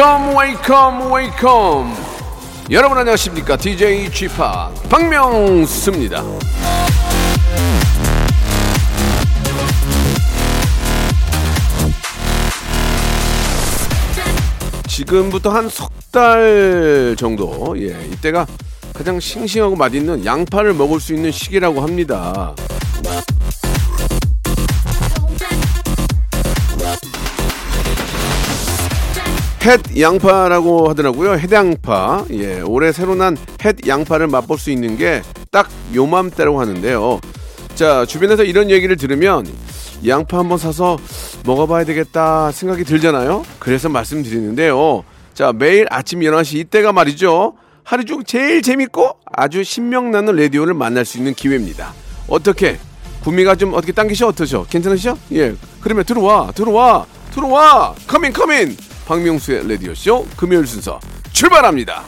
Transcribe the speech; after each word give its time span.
Welcome 0.00 0.34
welcome 0.34 1.12
welcome 1.12 1.94
여러분 2.70 2.96
안녕하십니까? 2.96 3.58
DJ 3.58 4.10
지파 4.10 4.70
박명수입니다. 4.88 6.24
지금부터 14.88 15.50
한 15.50 15.68
석 15.68 15.90
달 16.10 17.14
정도 17.16 17.76
예 17.78 17.96
이때가 18.12 18.44
가장 18.92 19.20
싱싱하고 19.20 19.76
맛있는 19.76 20.24
양파를 20.24 20.74
먹을 20.74 20.98
수 20.98 21.14
있는 21.14 21.30
시기라고 21.30 21.82
합니다 21.82 22.52
햇 29.62 29.80
양파라고 29.98 30.88
하더라고요. 30.90 31.32
햇 31.34 31.52
양파. 31.52 32.24
예, 32.30 32.60
올해 32.60 32.92
새로 32.92 33.14
난 33.14 33.36
햇 33.64 33.86
양파를 33.86 34.26
맛볼 34.26 34.58
수 34.58 34.70
있는 34.70 34.96
게 34.96 35.22
딱 35.50 35.68
요맘때라고 35.94 36.60
하는데요. 36.60 37.20
자, 37.74 38.06
주변에서 38.06 38.44
이런 38.44 38.70
얘기를 38.70 38.96
들으면 38.96 39.44
양파 40.06 40.38
한번 40.38 40.58
사서 40.58 40.96
먹어봐야 41.44 41.84
되겠다 41.84 42.52
생각이 42.52 42.84
들잖아요. 42.84 43.44
그래서 43.58 43.88
말씀드리는데요. 43.88 45.02
자, 45.34 45.52
매일 45.52 45.86
아침 45.90 46.20
11시 46.20 46.54
이때가 46.58 46.92
말이죠. 46.92 47.54
하루 47.82 48.04
중 48.04 48.22
제일 48.22 48.62
재밌고 48.62 49.16
아주 49.32 49.64
신명나는 49.64 50.36
라디오를 50.36 50.72
만날 50.72 51.04
수 51.04 51.18
있는 51.18 51.34
기회입니다. 51.34 51.92
어떻게? 52.28 52.78
구미가 53.24 53.56
좀 53.56 53.74
어떻게 53.74 53.90
당기셔? 53.92 54.28
어떠셔? 54.28 54.66
괜찮으시죠? 54.70 55.18
예. 55.32 55.54
그러면 55.80 56.04
들어와, 56.04 56.52
들어와, 56.52 57.06
들어와! 57.34 57.94
커민, 58.06 58.32
커민! 58.32 58.76
박명수의 59.10 59.68
라디오쇼 59.68 60.24
금요일 60.36 60.68
순서 60.68 61.00
출발합니다. 61.32 62.04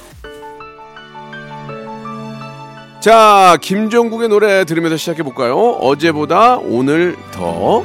자, 3.01 3.59
김종국의 3.61 4.29
노래 4.29 4.65
들으면서 4.65 4.97
시작해 4.97 5.25
볼까요? 5.25 5.57
어제보다 5.57 6.59
오늘 6.59 7.17
더. 7.33 7.85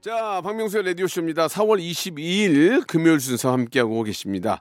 자, 0.00 0.40
박명수의 0.44 0.84
라디오쇼입니다. 0.84 1.48
4월 1.48 1.80
22일 1.80 2.86
금요일 2.86 3.18
순서 3.18 3.50
함께하고 3.50 4.04
계십니다. 4.04 4.60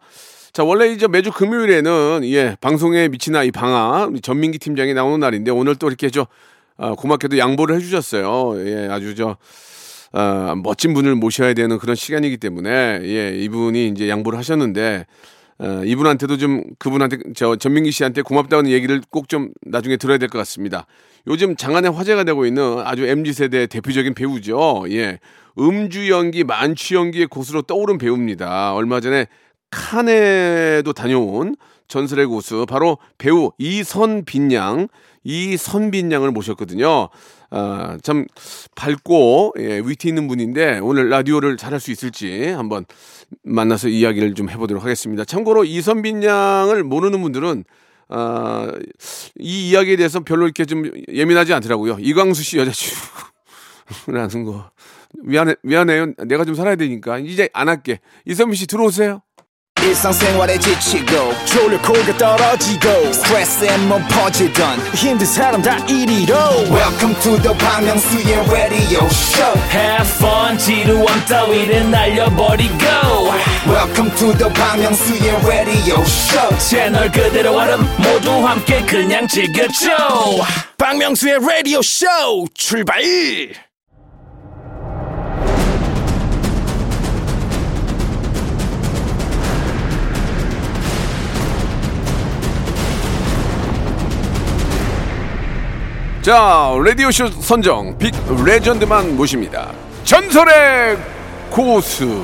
자, 0.53 0.64
원래 0.64 0.88
이제 0.88 1.08
매주 1.08 1.31
금요일에는 1.31 2.21
예, 2.23 2.58
방송에 2.61 3.08
미친 3.09 3.36
아이 3.36 3.52
방아 3.52 4.09
전민기 4.23 4.58
팀장이 4.58 4.95
나오는 4.95 5.19
날인데 5.19 5.52
오늘 5.52 5.75
또 5.75 5.88
이렇게 5.88 6.09
저 6.09 6.25
아, 6.80 6.94
고맙게도 6.95 7.38
양보를 7.38 7.75
해주셨어요. 7.75 8.53
예, 8.66 8.88
아주 8.89 9.13
저 9.16 9.38
아, 10.11 10.55
멋진 10.63 10.94
분을 10.94 11.16
모셔야 11.16 11.53
되는 11.53 11.77
그런 11.77 11.95
시간이기 11.95 12.38
때문에 12.38 13.02
예, 13.03 13.36
이분이 13.36 13.89
이제 13.89 14.09
양보를 14.09 14.39
하셨는데 14.39 15.05
어, 15.59 15.81
이분한테도 15.86 16.38
좀 16.38 16.63
그분한테 16.80 17.17
저 17.36 17.58
전민기 17.58 17.92
씨한테 17.92 18.21
고맙다는 18.21 18.71
얘기를 18.71 19.02
꼭 19.11 19.27
좀 19.27 19.49
나중에 19.65 19.98
들어야 19.98 20.17
될 20.17 20.30
것 20.30 20.37
같습니다. 20.39 20.87
요즘 21.27 21.55
장안에 21.58 21.89
화제가 21.89 22.23
되고 22.23 22.45
있는 22.45 22.80
아주 22.86 23.05
mz 23.05 23.33
세대 23.33 23.67
대표적인 23.67 24.14
배우죠. 24.14 24.86
예, 24.89 25.20
음주 25.59 26.09
연기, 26.09 26.45
만취 26.45 26.95
연기의 26.95 27.27
고수로 27.27 27.64
떠오른 27.64 27.98
배우입니다. 27.98 28.73
얼마 28.73 29.02
전에 29.02 29.27
칸에도 29.70 30.93
다녀온 30.93 31.55
전설의 31.89 32.25
고수 32.27 32.65
바로 32.67 32.98
배우 33.17 33.52
이선빈 33.58 34.54
양, 34.54 34.87
이선빈 35.23 36.11
양을 36.11 36.31
모셨거든요. 36.31 37.09
아, 37.52 37.97
참 38.03 38.25
밝고 38.75 39.55
예, 39.59 39.80
위트 39.80 40.07
있는 40.07 40.27
분인데 40.27 40.80
오늘 40.80 41.09
라디오를 41.09 41.57
잘할 41.57 41.80
수 41.80 41.91
있을지 41.91 42.49
한번 42.49 42.85
만나서 43.43 43.89
이야기를 43.89 44.35
좀 44.35 44.49
해보도록 44.49 44.83
하겠습니다. 44.83 45.25
참고로 45.25 45.65
이선빈 45.65 46.23
양을 46.23 46.83
모르는 46.83 47.21
분들은 47.21 47.63
아, 48.09 48.71
이 49.39 49.69
이야기에 49.69 49.95
대해서 49.95 50.21
별로 50.21 50.45
이렇게 50.45 50.65
좀 50.65 50.83
예민하지 51.11 51.53
않더라고요. 51.53 51.97
이광수 51.99 52.43
씨 52.43 52.57
여자친구라는 52.57 54.45
거 54.45 54.71
미안해 55.23 55.55
미안해요. 55.63 56.13
내가 56.25 56.45
좀 56.45 56.55
살아야 56.55 56.75
되니까 56.75 57.19
이제 57.19 57.49
안 57.53 57.67
할게. 57.67 57.99
이선빈 58.25 58.55
씨 58.55 58.67
들어오세요. 58.67 59.21
일상생활에 59.85 60.58
지치고, 60.58 61.35
졸려 61.45 61.80
코가 61.83 62.17
떨어지고, 62.17 63.12
스트레스에 63.12 63.77
몸 63.79 64.02
퍼지던, 64.08 64.79
힘든 64.95 65.27
사람 65.27 65.61
다 65.61 65.77
이리로. 65.86 66.35
welcome 66.70 67.14
to 67.20 67.36
the 67.42 67.55
Bang 67.58 67.85
Myung-soo's 67.85 68.51
radio 68.51 69.05
show 69.07 69.55
Have 69.70 70.08
fun 70.17 70.58
지루함 70.58 71.24
따위를 71.27 71.90
날려버리고 71.90 72.74
welcome 73.67 74.11
to 74.17 74.33
the 74.39 74.52
Bang 74.55 74.83
Myung-soo's 74.83 75.46
radio 75.46 76.01
show 76.02 76.58
채널 76.58 77.11
그대로 77.12 77.57
얼음 77.57 77.80
모두 77.98 78.30
함께 78.46 78.80
그냥 78.86 79.29
즐겨줘 79.29 79.90
박명수의 80.79 81.39
라디오 81.40 81.83
쇼 81.83 82.07
출발 82.55 83.02
자, 96.34 96.76
라디오쇼 96.86 97.30
선정 97.42 97.98
빅 97.98 98.14
레전드만 98.45 99.17
모십니다. 99.17 99.73
전설의 100.04 100.95
고수. 101.50 102.23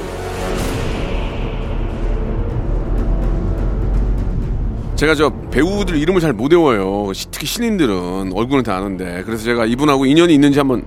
제가 4.95 5.15
저 5.15 5.31
배우들 5.49 5.95
이름을 5.97 6.21
잘 6.21 6.33
못 6.33 6.51
외워요. 6.53 7.11
시- 7.13 7.31
특히 7.31 7.47
신인들은 7.47 8.33
얼굴은 8.35 8.61
다 8.63 8.75
아는데. 8.75 9.23
그래서 9.25 9.43
제가 9.43 9.65
이분하고 9.65 10.05
인연이 10.05 10.35
있는지 10.35 10.59
한번 10.59 10.83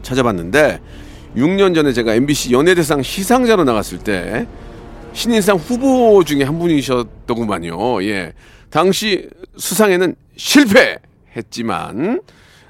찾아봤는데 0.00 0.80
6년 1.36 1.74
전에 1.74 1.92
제가 1.92 2.14
MBC 2.14 2.52
연예대상 2.52 3.02
시상자로 3.02 3.64
나갔을 3.64 3.98
때 3.98 4.46
신인상 5.12 5.56
후보 5.58 6.24
중에 6.24 6.44
한 6.44 6.58
분이셨더구만요. 6.58 8.02
예. 8.04 8.32
당시 8.70 9.28
수상에는 9.58 10.14
실패 10.38 10.96
했지만 11.36 12.20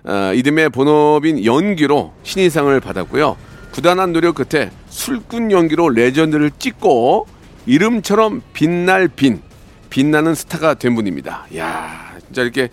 어, 0.04 0.32
이듬해 0.34 0.68
본업인 0.68 1.44
연기로 1.44 2.12
신인상을 2.22 2.78
받았고요. 2.80 3.36
부단한 3.72 4.12
노력 4.12 4.36
끝에 4.36 4.70
술꾼 4.88 5.52
연기로 5.52 5.90
레전드를 5.90 6.50
찍고 6.58 7.26
이름처럼 7.66 8.42
빛날 8.52 9.08
빈 9.08 9.42
빛나는 9.90 10.34
스타가 10.34 10.74
된 10.74 10.94
분입니다. 10.94 11.46
야, 11.56 12.16
진짜 12.26 12.42
이렇게 12.42 12.70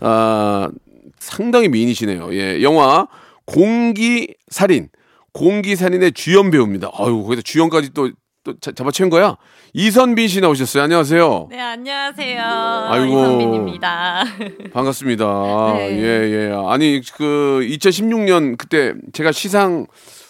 아, 0.00 0.70
상당히 1.18 1.68
미인이시네요. 1.68 2.32
예, 2.34 2.62
영화 2.62 3.06
공기살인, 3.44 4.88
공기살인의 5.32 6.12
주연 6.12 6.50
배우입니다. 6.50 6.90
아유, 6.94 7.22
거기다 7.22 7.42
주연까지 7.42 7.90
또, 7.94 8.10
또 8.46 8.54
자- 8.60 8.70
잡아채운 8.70 9.10
거야? 9.10 9.36
이선빈 9.72 10.28
씨 10.28 10.40
나오셨어요. 10.40 10.84
안녕하세요. 10.84 11.48
네, 11.50 11.60
안녕하세요. 11.60 12.40
아이고. 12.88 13.06
이선빈입니다. 13.18 14.24
반갑습니다. 14.72 15.24
네. 15.74 15.98
예, 16.00 16.50
예. 16.50 16.52
아니, 16.68 17.00
그, 17.16 17.60
2016년 17.68 18.56
그때 18.56 18.94
제가 19.12 19.32
시상 19.32 19.86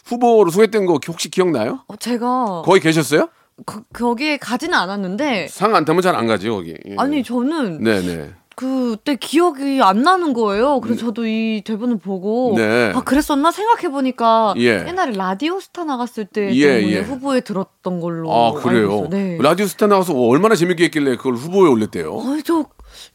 후보로 0.06 0.50
소개된 0.50 0.86
거 0.86 0.98
혹시 1.06 1.30
기억나요? 1.30 1.80
어, 1.88 1.96
제가 1.96 2.62
거기 2.64 2.80
계셨어요? 2.80 3.28
거, 3.66 3.82
거기에 3.92 4.38
가지는 4.38 4.72
않았는데 4.78 5.48
상 5.48 5.74
안 5.74 5.84
타면 5.84 6.00
잘 6.00 6.14
안 6.16 6.26
가지, 6.26 6.48
거기. 6.48 6.70
예. 6.88 6.94
아니 6.96 7.22
저는 7.22 7.82
네네. 7.82 8.30
그때 8.56 9.16
기억이 9.16 9.80
안 9.82 10.02
나는 10.02 10.32
거예요. 10.32 10.80
그래서 10.80 11.00
저도 11.06 11.26
이 11.26 11.60
대본을 11.62 11.98
보고 11.98 12.52
음. 12.52 12.56
네. 12.56 12.90
아 12.94 13.02
그랬었나 13.02 13.50
생각해 13.52 13.90
보니까 13.90 14.54
예. 14.56 14.82
옛날에 14.88 15.12
라디오 15.12 15.60
스타 15.60 15.84
나갔을 15.84 16.24
때 16.24 16.50
예, 16.54 16.82
예. 16.82 17.00
후보에 17.00 17.40
들었던 17.42 18.00
걸로 18.00 18.32
아, 18.32 18.52
그래요? 18.54 19.08
네. 19.10 19.36
라디오 19.42 19.66
스타 19.66 19.86
나와서 19.86 20.14
얼마나 20.14 20.54
재밌게 20.54 20.84
했길래 20.84 21.16
그걸 21.16 21.34
후보에 21.34 21.68
올렸대요? 21.68 22.14
어, 22.14 22.36
저 22.44 22.64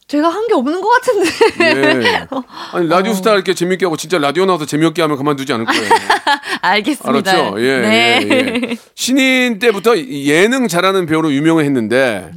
제가 0.06 0.28
한 0.28 0.46
게 0.46 0.54
없는 0.54 0.80
것 0.80 0.88
같은데. 0.90 1.30
예. 1.60 2.26
아니, 2.72 2.86
라디오 2.88 3.12
스타 3.12 3.34
이렇게 3.34 3.52
재밌게 3.52 3.84
하고 3.86 3.96
진짜 3.96 4.18
라디오 4.18 4.44
나와서 4.46 4.64
재미없게 4.64 5.02
하면 5.02 5.16
그만두지 5.16 5.52
않을 5.54 5.64
거예요. 5.66 5.88
알겠습니다. 6.62 7.30
알았죠? 7.32 7.60
예, 7.60 7.80
네. 7.80 8.20
예, 8.22 8.28
예. 8.70 8.76
신인 8.94 9.58
때부터 9.58 9.98
예능 9.98 10.68
잘하는 10.68 11.06
배우로 11.06 11.32
유명했는데, 11.32 12.30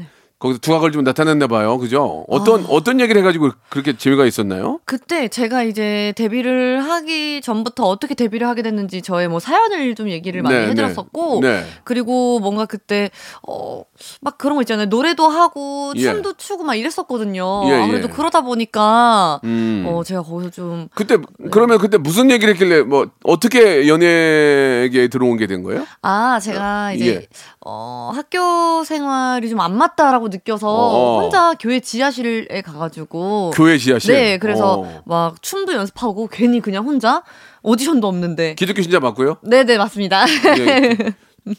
거기서 0.46 0.60
두각을 0.60 0.92
좀 0.92 1.04
나타냈나 1.04 1.48
봐요. 1.48 1.78
그죠? 1.80 2.24
어떤 2.28 2.66
어떤 2.70 3.00
얘기를 3.00 3.20
해가지고 3.22 3.50
그렇게 3.70 3.98
재미가 3.98 4.26
있었나요? 4.26 4.80
그때 4.86 5.28
제가 5.28 5.64
이제 5.64 6.14
데뷔를 6.16 6.84
하기 6.84 7.42
전부터 7.42 7.84
어떻게 7.84 8.14
데뷔를 8.14 8.48
하게 8.48 8.62
됐는지 8.62 9.02
저의 9.02 9.28
뭐 9.28 9.40
사연을 9.40 9.96
좀 9.96 10.10
얘기를 10.10 10.42
많이 10.44 10.56
네, 10.56 10.68
해드렸었고 10.68 11.40
네. 11.42 11.62
네. 11.62 11.66
그리고 11.84 12.40
뭔가 12.40 12.66
그때 12.66 13.10
어 13.48 13.84
막 14.20 14.38
그런 14.38 14.56
거 14.56 14.62
있잖아요 14.62 14.88
노래도 14.88 15.28
하고 15.30 15.94
예. 15.96 16.02
춤도 16.02 16.34
추고 16.34 16.66
막 16.66 16.76
이랬었거든요 16.76 17.64
예, 17.70 17.74
아무래도 17.76 18.10
예. 18.10 18.12
그러다 18.12 18.42
보니까 18.42 19.40
음. 19.46 19.86
어 19.88 20.04
제가 20.04 20.22
거기서 20.22 20.50
좀 20.52 20.90
그때 20.94 21.18
그러면 21.50 21.78
그때 21.78 21.98
무슨 21.98 22.30
얘기를 22.30 22.54
했길래 22.54 22.82
뭐 22.82 23.08
어떻게 23.24 23.88
연예계에 23.88 25.08
들어온 25.08 25.38
게 25.38 25.46
된 25.46 25.62
거예요? 25.64 25.86
아, 26.02 26.40
제가 26.40 26.94
이제 26.94 27.06
예. 27.08 27.28
어, 27.68 28.12
학교 28.14 28.84
생활이 28.84 29.50
좀 29.50 29.60
안 29.60 29.76
맞다라고 29.78 30.28
느껴서 30.28 30.68
어. 30.70 31.22
혼자 31.22 31.54
교회 31.60 31.80
지하실에 31.80 32.62
가가지고 32.62 33.52
교회 33.56 33.78
지하실. 33.78 34.14
네, 34.14 34.38
그래서 34.38 34.82
어. 34.82 35.02
막 35.06 35.42
춤도 35.42 35.74
연습하고 35.74 36.28
괜히 36.28 36.60
그냥 36.62 36.86
혼자 36.86 37.24
오디션도 37.64 38.08
없는데. 38.08 38.56
기독교 38.56 38.82
신자 38.84 39.00
맞고요. 39.00 39.38
네, 39.42 39.64
네, 39.64 39.78
맞습니다. 39.78 40.26
예. 40.60 40.98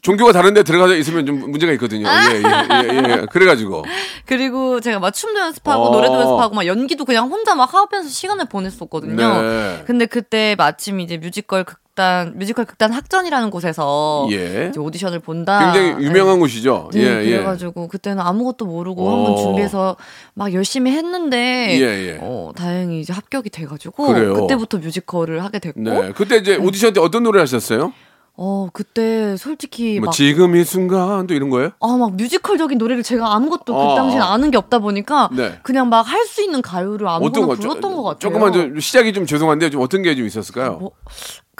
종교가 0.02 0.32
다른데 0.32 0.64
들어가 0.64 0.92
있으면 0.94 1.26
좀 1.26 1.50
문제가 1.50 1.72
있거든요. 1.72 2.08
예, 2.08 2.36
예, 2.36 2.88
예, 2.88 2.96
예. 3.22 3.26
그래가지고. 3.30 3.84
그리고 4.24 4.80
제가 4.80 4.98
막 4.98 5.12
춤도 5.12 5.38
연습하고 5.40 5.84
어. 5.84 5.90
노래도 5.90 6.14
연습하고 6.14 6.54
막 6.54 6.66
연기도 6.66 7.04
그냥 7.04 7.28
혼자 7.28 7.54
막 7.54 7.72
하면서 7.72 8.08
시간을 8.08 8.46
보냈었거든요. 8.46 9.42
네. 9.42 9.82
근데 9.86 10.06
그때 10.06 10.54
마침 10.58 10.98
이제 11.00 11.18
뮤지컬 11.18 11.64
극 11.64 11.78
단 11.96 12.34
뮤지컬 12.36 12.66
극단 12.66 12.92
학전이라는 12.92 13.50
곳에서 13.50 14.28
예. 14.30 14.68
이제 14.70 14.78
오디션을 14.78 15.18
본다. 15.18 15.72
굉장히 15.72 16.04
유명한 16.04 16.38
곳이죠. 16.38 16.90
네, 16.92 17.00
예, 17.00 17.24
예. 17.24 17.30
그래가지고 17.30 17.88
그때는 17.88 18.20
아무것도 18.20 18.66
모르고 18.66 19.08
어. 19.08 19.16
한번 19.16 19.36
준비해서 19.42 19.96
막 20.34 20.52
열심히 20.52 20.92
했는데 20.92 21.78
예, 21.80 22.08
예. 22.08 22.18
어, 22.20 22.52
다행히 22.54 23.00
이제 23.00 23.14
합격이 23.14 23.48
돼가지고 23.48 24.08
그래요? 24.08 24.34
그때부터 24.34 24.76
뮤지컬을 24.78 25.42
하게 25.42 25.58
됐고 25.58 25.80
네. 25.80 26.12
그때 26.14 26.36
이제 26.36 26.56
오디션 26.56 26.92
때 26.92 27.00
어떤 27.00 27.22
노래 27.22 27.40
하셨어요? 27.40 27.92
어 28.38 28.68
그때 28.72 29.36
솔직히 29.38 29.98
뭐 29.98 30.06
막 30.08 30.12
지금 30.12 30.56
이 30.56 30.62
순간도 30.64 31.32
이런 31.34 31.48
거예요? 31.50 31.70
아, 31.80 31.96
막 31.96 32.14
뮤지컬적인 32.16 32.76
노래를 32.76 33.02
제가 33.02 33.34
아무것도 33.34 33.74
어. 33.74 33.88
그 33.90 33.94
당시엔 33.96 34.20
아는 34.20 34.50
게 34.50 34.58
없다 34.58 34.78
보니까 34.80 35.30
네. 35.32 35.58
그냥 35.62 35.88
막 35.88 36.02
할 36.06 36.26
수 36.26 36.42
있는 36.42 36.60
가요를 36.60 37.08
아무거나 37.08 37.46
거? 37.46 37.54
불렀던 37.54 37.80
조- 37.80 37.96
것 37.96 38.02
같아요. 38.02 38.18
조금만 38.18 38.52
좀 38.52 38.78
시작이 38.80 39.12
좀 39.14 39.24
죄송한데 39.26 39.70
좀 39.70 39.80
어떤 39.80 40.02
게 40.02 40.14
좀 40.14 40.26
있었을까요? 40.26 40.72
뭐, 40.78 40.90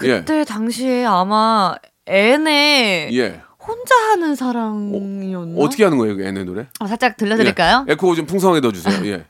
예. 0.03 0.19
그때 0.19 0.45
당시에 0.45 1.05
아마 1.07 1.75
앤의 2.07 3.17
예. 3.17 3.41
혼자 3.59 3.95
하는 4.11 4.35
사랑이었나? 4.35 5.61
어 5.61 5.69
떻게 5.71 5.83
하는 5.85 5.97
거예요, 5.99 6.17
그 6.17 6.25
애네 6.25 6.45
노래? 6.45 6.67
아, 6.79 6.87
살짝 6.87 7.17
들려드릴까요? 7.17 7.87
예. 7.89 7.93
에코 7.93 8.15
좀 8.15 8.27
풍성하게 8.27 8.61
넣어주세요. 8.61 9.01
예. 9.13 9.25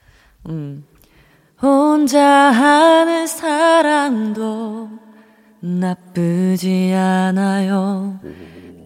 혼자 1.63 2.23
하는 2.23 3.27
사랑도 3.27 4.91
나쁘지 5.67 6.95
않아요. 6.95 8.21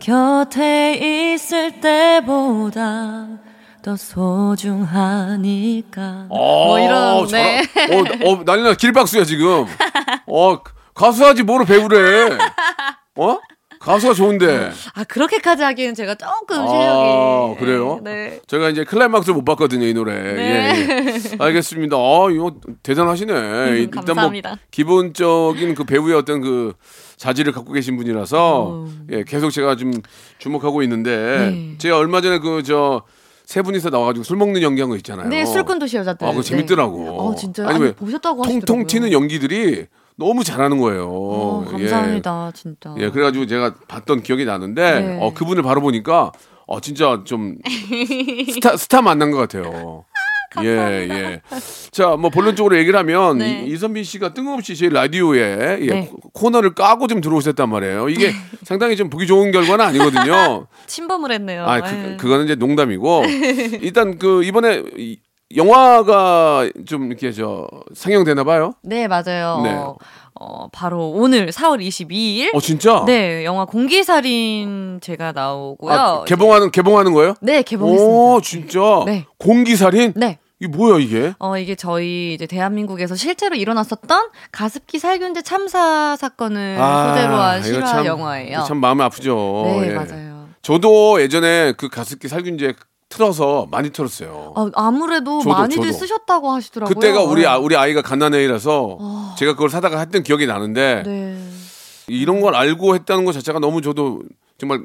곁에 0.01 1.35
있을 1.35 1.81
때보다 1.81 3.27
더 3.83 3.97
소중하니까. 3.97 5.47
뭐 6.29 6.79
이런, 6.81 7.27
네. 7.29 7.61
어, 7.61 8.31
어, 8.31 8.45
난리 8.45 8.63
나. 8.63 8.73
길박수야, 8.75 9.25
지금. 9.25 9.67
어, 10.27 10.63
가수하지 10.95 11.43
뭐로 11.43 11.67
배우래. 11.67 12.39
어? 13.17 13.39
가수가 13.81 14.13
좋은데. 14.13 14.71
아, 14.95 15.05
그렇게까지 15.05 15.63
하기엔 15.63 15.95
제가 15.95 16.15
조금 16.15 16.59
아, 16.61 16.69
실력이. 16.69 17.61
그래요? 17.61 18.01
네. 18.05 18.39
제가 18.47 18.69
이제 18.69 18.85
클라이막스 18.85 19.31
못 19.31 19.43
봤거든요, 19.45 19.87
이 19.87 19.95
노래. 19.95 20.15
네. 20.15 20.39
예, 20.39 21.15
예. 21.33 21.37
알겠습니다. 21.39 21.97
아, 21.97 22.29
이거 22.31 22.53
대단하시네. 22.83 23.33
일단 23.33 23.73
뭐 23.75 24.03
음, 24.03 24.07
감사합니다. 24.07 24.59
기본적인 24.71 25.75
그 25.75 25.85
배우의 25.85 26.15
어떤 26.15 26.43
그 26.43 26.75
자질을 27.17 27.53
갖고 27.55 27.73
계신 27.73 27.97
분이라서 27.97 28.87
예, 29.13 29.25
계속 29.25 29.51
제가 29.51 29.77
좀 29.77 29.93
주목하고 30.39 30.83
있는데 30.83 31.11
어. 31.15 31.41
네. 31.51 31.75
제가 31.79 31.97
얼마 31.97 32.21
전에 32.21 32.39
그저 32.39 33.03
세 33.47 33.63
분이서 33.63 33.89
나와가지고 33.89 34.25
술 34.25 34.37
먹는 34.37 34.61
연기한 34.61 34.91
거 34.91 34.97
있잖아요. 34.97 35.27
네, 35.29 35.47
술꾼 35.47 35.79
도시 35.79 35.97
여자들. 35.97 36.27
아, 36.27 36.31
그거 36.31 36.43
재밌더라고. 36.43 36.99
네. 37.03 37.09
어, 37.09 37.35
진짜요? 37.35 37.67
아니, 37.67 37.77
아니, 37.77 37.85
왜 37.87 37.93
보셨다고 37.93 38.43
통통 38.43 38.57
하시더라고요. 38.59 38.87
튀는 38.87 39.13
연기들이 39.13 39.87
너무 40.21 40.45
잘하는 40.45 40.79
거예요. 40.79 41.09
어, 41.11 41.65
예. 41.67 41.71
감사합니다, 41.73 42.53
진짜. 42.55 42.95
예, 42.99 43.09
그래가지고 43.11 43.47
제가 43.47 43.75
봤던 43.89 44.23
기억이 44.23 44.45
나는데, 44.45 45.01
네. 45.01 45.19
어, 45.21 45.33
그분을 45.35 45.63
바로 45.63 45.81
보니까, 45.81 46.31
어, 46.67 46.81
진짜 46.81 47.23
좀, 47.25 47.57
스타, 48.53 48.77
스타 48.77 49.03
만난 49.03 49.31
것 49.31 49.39
같아요. 49.39 50.05
예, 50.63 50.67
예. 50.69 51.41
자, 51.93 52.17
뭐, 52.17 52.29
본론적으로 52.29 52.77
얘기를 52.77 52.99
하면, 52.99 53.39
네. 53.39 53.63
이, 53.65 53.71
이선빈 53.73 54.03
씨가 54.05 54.35
뜬금없이 54.35 54.75
제 54.77 54.89
라디오에, 54.89 55.79
예, 55.81 55.87
네. 55.87 56.07
코- 56.09 56.29
코너를 56.31 56.75
까고 56.75 57.07
좀 57.07 57.21
들어오셨단 57.21 57.69
말이에요. 57.71 58.09
이게 58.09 58.33
상당히 58.65 58.97
좀 58.97 59.09
보기 59.11 59.27
좋은 59.27 59.53
결과는 59.53 59.85
아니거든요. 59.85 60.67
침범을 60.87 61.33
했네요. 61.33 61.65
아, 61.67 61.77
예. 61.79 61.81
그, 61.81 62.17
그거는 62.19 62.45
이제 62.47 62.57
농담이고, 62.57 63.23
일단 63.81 64.19
그, 64.19 64.43
이번에, 64.45 64.83
이- 64.99 65.19
영화가 65.57 66.71
좀 66.87 67.07
이렇게 67.07 67.33
저, 67.33 67.67
상영되나 67.95 68.45
봐요? 68.45 68.73
네, 68.83 69.09
맞아요. 69.09 69.61
네. 69.63 69.77
어, 70.35 70.69
바로 70.73 71.11
오늘 71.11 71.49
4월 71.51 71.81
22일. 71.87 72.55
어, 72.55 72.61
진짜? 72.61 73.03
네, 73.07 73.45
영화 73.45 73.65
공기살인 73.65 75.01
제가 75.03 75.33
나오고요. 75.33 75.93
아, 75.93 76.25
개봉하는, 76.25 76.71
개봉하는 76.71 77.13
거예요? 77.13 77.35
네, 77.41 77.63
개봉했습니다. 77.63 78.15
오, 78.17 78.41
진짜? 78.41 78.81
네. 79.07 79.27
공기살인? 79.39 80.13
네. 80.17 80.39
이게 80.63 80.69
뭐야, 80.77 80.99
이게? 80.99 81.33
어, 81.39 81.57
이게 81.57 81.75
저희 81.75 82.35
이제 82.35 82.47
대한민국에서 82.47 83.15
실제로 83.17 83.57
일어났었던 83.57 84.29
가습기 84.53 84.99
살균제 84.99 85.43
참사 85.43 86.17
사건을 86.17 86.77
소재로 86.77 87.35
한 87.35 87.41
아, 87.59 87.63
실화 87.63 87.87
참- 87.87 88.07
영화예요. 88.07 88.65
참 88.69 88.77
마음이 88.79 89.03
아프죠. 89.03 89.63
네, 89.67 89.89
예. 89.89 89.95
맞아요. 89.95 90.49
저도 90.63 91.21
예전에 91.23 91.73
그 91.79 91.89
가습기 91.89 92.29
살균제 92.29 92.75
틀어서 93.11 93.67
많이 93.71 93.91
틀었어요. 93.91 94.55
어, 94.57 94.71
아무래도 94.75 95.41
저도, 95.41 95.51
많이들 95.55 95.83
저도. 95.89 95.99
쓰셨다고 95.99 96.51
하시더라고요. 96.53 96.95
그때가 96.95 97.23
우리, 97.25 97.43
네. 97.43 97.49
아, 97.49 97.59
우리 97.59 97.77
아이가 97.77 98.01
갓난애이라서 98.03 99.35
제가 99.37 99.53
그걸 99.53 99.69
사다가 99.69 99.99
했던 99.99 100.23
기억이 100.23 100.47
나는데 100.47 101.03
네. 101.05 101.45
이런 102.07 102.41
걸 102.41 102.55
알고 102.55 102.95
했다는 102.95 103.25
것 103.25 103.33
자체가 103.33 103.59
너무 103.59 103.83
저도 103.83 104.23
정말 104.59 104.85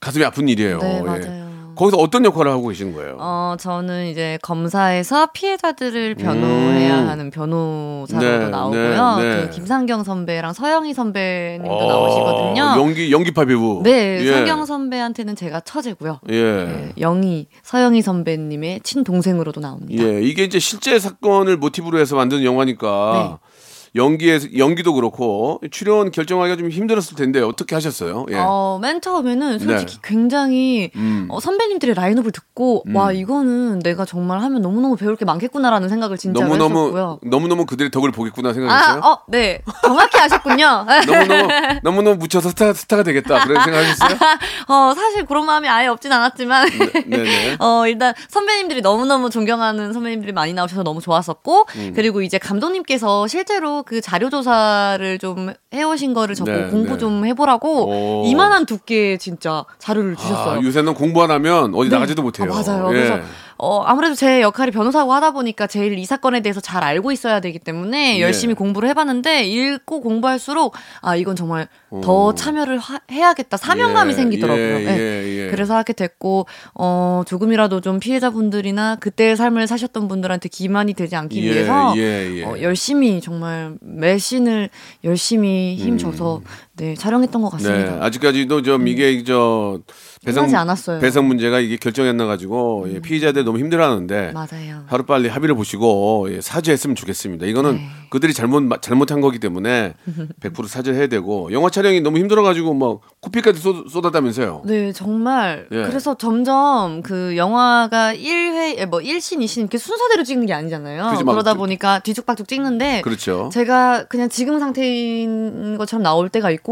가슴이 0.00 0.24
아픈 0.24 0.48
일이에요. 0.48 0.78
네, 0.78 0.98
예. 0.98 1.02
맞아요. 1.02 1.53
거기서 1.76 1.96
어떤 1.98 2.24
역할을 2.24 2.50
하고 2.50 2.68
계신 2.68 2.92
거예요? 2.92 3.16
어, 3.18 3.56
저는 3.58 4.06
이제 4.06 4.38
검사에서 4.42 5.26
피해자들을 5.32 6.14
변호해야 6.16 7.00
음. 7.00 7.08
하는 7.08 7.30
변호사로도 7.30 8.26
네, 8.26 8.48
나오고요. 8.48 9.16
네, 9.16 9.22
네. 9.22 9.40
그 9.42 9.50
김상경 9.50 10.04
선배랑 10.04 10.52
서영희 10.52 10.94
선배님도 10.94 11.72
어, 11.72 11.86
나오시거든요. 11.86 12.82
연기, 12.82 13.12
연기파 13.12 13.44
배우. 13.44 13.82
네, 13.82 14.20
예. 14.20 14.32
상경 14.32 14.64
선배한테는 14.66 15.36
제가 15.36 15.60
처제고요. 15.60 16.20
예. 16.30 16.42
네, 16.42 16.92
영희, 16.98 17.46
서영희 17.62 18.02
선배님의 18.02 18.80
친동생으로도 18.82 19.60
나옵니다. 19.60 20.02
예, 20.04 20.22
이게 20.22 20.44
이제 20.44 20.58
실제 20.58 20.98
사건을 20.98 21.56
모티브로 21.56 21.98
해서 21.98 22.16
만든 22.16 22.44
영화니까 22.44 23.38
네. 23.40 23.48
연기에 23.96 24.40
연기도 24.58 24.92
그렇고 24.92 25.60
출연 25.70 26.10
결정하기가 26.10 26.56
좀 26.56 26.68
힘들었을 26.68 27.16
텐데 27.16 27.40
어떻게 27.40 27.76
하셨어요? 27.76 28.26
예. 28.30 28.36
어, 28.38 28.78
맨 28.82 29.00
처음에는 29.00 29.60
솔직히 29.60 29.98
굉장히 30.02 30.90
음. 30.96 31.28
어, 31.30 31.38
선배님들의 31.38 31.94
라인업을 31.94 32.32
듣고 32.32 32.82
와 32.92 33.12
이거는 33.12 33.78
내가 33.78 34.04
정말 34.04 34.40
하면 34.40 34.62
너무 34.62 34.80
너무 34.80 34.96
배울 34.96 35.14
게 35.14 35.24
많겠구나라는 35.24 35.88
생각을 35.88 36.18
진짜로 36.18 36.48
너무 36.48 36.58
너무 36.58 36.80
했었고요. 36.80 37.20
너무 37.22 37.46
너무 37.46 37.66
그들의 37.66 37.92
덕을 37.92 38.10
보겠구나 38.10 38.48
아, 38.48 38.52
생각했어요. 38.52 39.00
어, 39.00 39.18
네. 39.28 39.62
정확히 39.82 40.18
아셨군요. 40.18 40.86
너무 41.06 41.26
너무 41.26 41.48
너무 41.82 42.02
너무 42.02 42.16
묻혀서 42.16 42.48
스타 42.50 42.72
스타가 42.72 43.04
되겠다 43.04 43.44
그런 43.44 43.62
생각하셨어요? 43.62 44.18
어, 44.68 44.94
사실 44.94 45.24
그런 45.24 45.46
마음이 45.46 45.68
아예 45.68 45.86
없진 45.86 46.12
않았지만 46.12 46.68
네, 47.06 47.16
네. 47.16 47.56
어, 47.60 47.86
일단 47.86 48.12
선배님들이 48.28 48.82
너무 48.82 49.06
너무 49.06 49.30
존경하는 49.30 49.92
선배님들이 49.92 50.32
많이 50.32 50.52
나오셔서 50.52 50.82
너무 50.82 51.00
좋았었고, 51.00 51.66
음. 51.76 51.92
그리고 51.94 52.22
이제 52.22 52.38
감독님께서 52.38 53.28
실제로 53.28 53.83
그 53.84 54.00
자료 54.00 54.30
조사를 54.30 55.18
좀 55.18 55.52
해오신 55.72 56.14
거를 56.14 56.34
저거 56.34 56.50
네, 56.50 56.66
공부 56.68 56.92
네. 56.92 56.98
좀 56.98 57.24
해보라고 57.24 58.22
오. 58.22 58.26
이만한 58.26 58.66
두께의 58.66 59.18
진짜 59.18 59.64
자료를 59.78 60.16
주셨어요. 60.16 60.60
아, 60.60 60.62
요새는 60.62 60.94
공부 60.94 61.22
안 61.22 61.30
하면 61.30 61.74
어디 61.74 61.88
네. 61.88 61.96
나가지도 61.96 62.22
못해요. 62.22 62.52
아, 62.52 62.62
맞아요. 62.62 62.88
예. 62.88 62.92
그래서 62.92 63.20
어, 63.56 63.82
아무래도 63.82 64.14
제 64.14 64.40
역할이 64.42 64.70
변호사고 64.72 65.12
하다 65.12 65.30
보니까 65.32 65.66
제일 65.66 65.98
이 65.98 66.04
사건에 66.04 66.40
대해서 66.40 66.60
잘 66.60 66.82
알고 66.84 67.12
있어야 67.12 67.40
되기 67.40 67.58
때문에 67.58 68.18
예. 68.18 68.20
열심히 68.22 68.54
공부를 68.54 68.88
해봤는데 68.90 69.44
읽고 69.44 70.00
공부할수록 70.00 70.74
아 71.00 71.16
이건 71.16 71.36
정말 71.36 71.68
더 72.02 72.34
참여를 72.34 72.78
하- 72.78 73.00
해야겠다 73.10 73.56
사명감이 73.56 74.10
예, 74.10 74.14
생기더라고요. 74.16 74.80
예, 74.80 74.84
네. 74.84 74.98
예, 74.98 75.44
예. 75.44 75.50
그래서 75.50 75.76
하게 75.76 75.92
됐고 75.92 76.46
어 76.74 77.22
조금이라도 77.26 77.80
좀 77.80 78.00
피해자분들이나 78.00 78.96
그때의 78.96 79.36
삶을 79.36 79.66
사셨던 79.68 80.08
분들한테 80.08 80.48
기만이 80.48 80.94
되지 80.94 81.14
않기 81.14 81.38
예, 81.46 81.50
위해서 81.52 81.94
예, 81.96 82.38
예. 82.40 82.44
어, 82.44 82.60
열심히 82.60 83.20
정말 83.20 83.76
매신을 83.80 84.70
열심히 85.04 85.76
힘줘서 85.76 86.40
네 86.76 86.94
촬영했던 86.94 87.40
것 87.40 87.56
네, 87.56 87.62
같습니다. 87.68 88.04
아직까지도 88.04 88.62
좀 88.62 88.88
이게 88.88 89.22
저 89.22 89.78
배상. 90.24 90.48
배상 91.00 91.28
문제가 91.28 91.60
이게 91.60 91.76
결정이 91.76 92.08
안 92.08 92.16
나가지고 92.16 92.86
예, 92.88 92.98
피의자들 93.00 93.44
너무 93.44 93.58
힘들어하는데 93.60 94.32
맞아요. 94.32 94.82
하루 94.86 95.04
빨리 95.04 95.28
합의를 95.28 95.54
보시고 95.54 96.26
예, 96.32 96.40
사죄했으면 96.40 96.96
좋겠습니다. 96.96 97.46
이거는 97.46 97.74
네. 97.76 97.86
그들이 98.10 98.32
잘못 98.34 98.62
마- 98.62 98.80
잘못한 98.80 99.20
거기 99.20 99.38
때문에 99.38 99.94
100% 100.40 100.66
사죄해야 100.66 101.06
되고 101.06 101.52
영화 101.52 101.70
촬영이 101.70 102.00
너무 102.00 102.18
힘들어가지고 102.18 102.74
뭐 102.74 103.00
코피까지 103.20 103.60
쏟, 103.60 103.88
쏟았다면서요. 103.88 104.62
네, 104.64 104.90
정말. 104.92 105.68
예. 105.70 105.82
그래서 105.82 106.16
점점 106.16 107.02
그 107.02 107.36
영화가 107.36 108.14
1회, 108.14 108.86
뭐 108.86 108.98
1신, 108.98 109.38
2신 109.38 109.58
이렇게 109.60 109.78
순서대로 109.78 110.24
찍는 110.24 110.46
게 110.46 110.54
아니잖아요. 110.54 111.10
그지, 111.10 111.22
막 111.24 111.32
그러다 111.34 111.52
그- 111.52 111.58
보니까 111.58 112.00
뒤죽박죽 112.00 112.48
찍는데 112.48 113.02
그렇죠. 113.02 113.48
제가 113.52 114.06
그냥 114.08 114.28
지금 114.28 114.58
상태인 114.58 115.76
것처럼 115.78 116.02
나올 116.02 116.28
때가 116.30 116.50
있고 116.50 116.63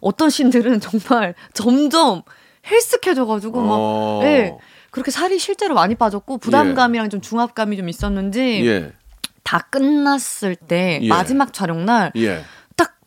어떤 0.00 0.30
씬들은 0.30 0.80
정말 0.80 1.34
점점 1.52 2.22
헬스케져가지고 2.70 3.60
막, 3.60 3.74
어. 3.78 4.20
예. 4.24 4.56
그렇게 4.90 5.10
살이 5.10 5.38
실제로 5.38 5.74
많이 5.74 5.94
빠졌고 5.94 6.38
부담감이랑 6.38 7.10
좀 7.10 7.20
중압감이 7.20 7.76
좀 7.76 7.88
있었는지 7.88 8.66
예, 8.66 8.92
다 9.44 9.66
끝났을 9.70 10.56
때 10.56 10.98
예. 11.00 11.08
마지막 11.08 11.52
촬영날 11.52 12.12
예. 12.16 12.36
딱 12.36 12.44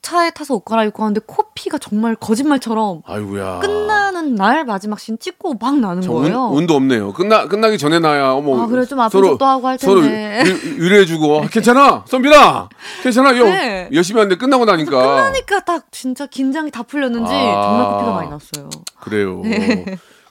차에 0.03 0.31
타서 0.31 0.53
옷 0.55 0.65
갈아입고 0.65 1.01
하는데 1.01 1.19
코피가 1.25 1.77
정말 1.79 2.15
거짓말처럼 2.15 3.01
아이고야. 3.05 3.59
끝나는 3.61 4.35
날 4.35 4.65
마지막 4.65 4.99
씬 4.99 5.17
찍고 5.17 5.55
막 5.59 5.79
나는 5.79 6.01
저 6.01 6.11
거예요. 6.11 6.49
운, 6.49 6.67
도 6.67 6.75
없네요. 6.75 7.13
끝나 7.13 7.47
끝나기 7.47 7.77
전에 7.77 7.99
나야 7.99 8.31
어머. 8.31 8.61
아, 8.61 8.67
그래, 8.67 8.85
좀 8.85 8.99
아픈 8.99 9.17
서로- 9.17 9.29
척도 9.29 9.45
하고 9.45 9.67
할 9.67 9.79
서로 9.79 10.01
텐데. 10.01 10.43
위- 10.45 10.81
위로해주고 10.83 11.43
아, 11.43 11.47
괜찮아, 11.47 12.03
선빈아, 12.07 12.67
괜찮아. 13.01 13.35
요 13.37 13.45
네. 13.45 13.89
열심히 13.93 14.19
하는데 14.19 14.35
끝나고 14.35 14.65
나니까 14.65 14.91
끝나니까 14.91 15.61
딱 15.61 15.85
진짜 15.91 16.25
긴장이 16.27 16.69
다 16.69 16.83
풀렸는지 16.83 17.33
아. 17.33 17.61
정말 17.63 17.91
코피가 17.93 18.11
많이 18.11 18.29
났어요. 18.29 18.69
그래요. 18.99 19.41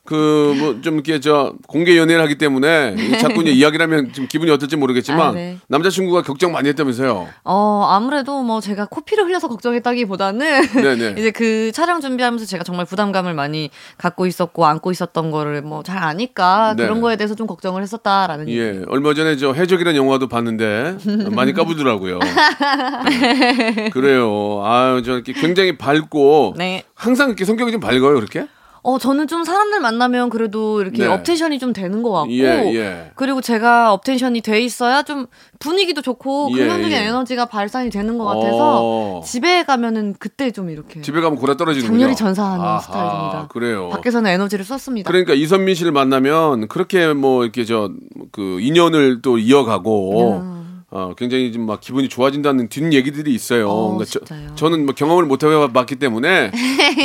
그 0.04 0.54
뭐 0.58 0.80
좀 0.82 0.94
이렇게 0.94 1.20
저 1.20 1.54
공개 1.68 1.96
연애를 1.96 2.20
하기 2.24 2.36
때문에 2.36 2.96
이 2.98 3.18
자꾸 3.18 3.42
이제 3.42 3.52
이야기를 3.52 3.84
하면 3.84 4.12
좀 4.12 4.26
기분이 4.26 4.50
어떨지 4.50 4.76
모르겠지만 4.76 5.20
아, 5.20 5.32
네. 5.32 5.58
남자친구가 5.68 6.22
걱정 6.22 6.50
많이 6.50 6.68
했다면서요. 6.70 7.28
어, 7.44 7.86
아무래도 7.88 8.42
뭐 8.42 8.60
제가 8.60 8.86
코피를 8.86 9.26
흘려서 9.26 9.46
걱정했다기보다는 9.48 10.66
네네. 10.74 11.14
이제 11.20 11.30
그 11.30 11.70
촬영 11.72 12.00
준비하면서 12.00 12.46
제가 12.46 12.64
정말 12.64 12.84
부담감을 12.84 13.32
많이 13.34 13.70
갖고 13.96 14.26
있었고 14.26 14.66
안고 14.66 14.90
있었던 14.90 15.30
거를 15.30 15.62
뭐 15.62 15.82
잘 15.84 15.98
아니까 16.02 16.74
네. 16.76 16.82
그런 16.84 17.00
거에 17.00 17.16
대해서 17.16 17.34
좀 17.34 17.46
걱정을 17.46 17.82
했었다라는 17.82 18.48
얘기. 18.48 18.58
예, 18.58 18.82
얼마 18.88 19.14
전에 19.14 19.36
저 19.36 19.52
해적이라는 19.52 19.96
영화도 19.98 20.28
봤는데 20.28 20.96
많이 21.30 21.52
까부더라고요. 21.52 22.18
네. 23.08 23.90
그래요. 23.90 24.62
아유, 24.64 25.02
저 25.04 25.12
이렇게 25.14 25.32
굉장히 25.32 25.76
밝고 25.78 26.54
네. 26.56 26.82
항상 26.94 27.28
이렇게 27.28 27.44
성격이 27.44 27.72
좀 27.72 27.80
밝아요, 27.80 28.14
그렇게? 28.14 28.46
어, 28.84 28.98
저는 28.98 29.28
좀 29.28 29.44
사람들 29.44 29.80
만나면 29.80 30.28
그래도 30.28 30.82
이렇게 30.82 31.04
네. 31.04 31.06
up 31.06 31.16
tension이 31.16 31.58
좀 31.60 31.72
되는 31.72 32.02
것 32.02 32.10
같고. 32.10 32.32
예, 32.32 32.74
예. 32.74 33.10
그리고 33.14 33.40
제가 33.40 33.92
up 33.92 34.02
tension이 34.02 34.40
돼 34.40 34.60
있어야 34.60 35.04
좀 35.04 35.26
분위기도 35.60 36.02
좋고 36.02 36.50
예, 36.52 36.56
긍정적인 36.56 36.92
예. 36.92 37.06
에너지가 37.06 37.46
발산이 37.46 37.90
되는 37.90 38.18
것 38.18 38.24
같아서 38.24 38.80
어. 38.82 39.22
집에 39.24 39.62
가면은 39.62 40.14
그때 40.18 40.50
좀 40.50 40.68
이렇게 40.68 41.00
집에 41.00 41.20
가면 41.20 41.38
곯아떨어지는군요. 41.38 41.98
장렬히 41.98 42.16
전사하는 42.16 42.64
아하, 42.64 42.80
스타일입니다. 42.80 43.48
그래요. 43.48 43.88
밖에서는 43.90 44.28
에너지를 44.30 44.64
썼습니다. 44.64 45.08
그러니까 45.08 45.34
이선민 45.34 45.74
씨를 45.76 45.92
만나면 45.92 46.66
그렇게 46.68 47.12
뭐 47.12 47.44
이렇게 47.44 47.64
저 47.64 47.90
그 48.32 48.60
인연을 48.60 49.20
또 49.22 49.38
이어가고 49.38 50.32
음. 50.40 50.51
어 50.94 51.14
굉장히 51.16 51.50
좀 51.52 51.62
막 51.66 51.80
기분이 51.80 52.08
좋아진다는 52.08 52.68
뒷 52.68 52.92
얘기들이 52.92 53.34
있어요. 53.34 53.68
어, 53.70 53.88
그러니까 53.96 54.04
진짜요? 54.04 54.50
저, 54.56 54.68
는뭐 54.68 54.94
경험을 54.94 55.24
못 55.24 55.42
해봤기 55.42 55.96
때문에 55.96 56.50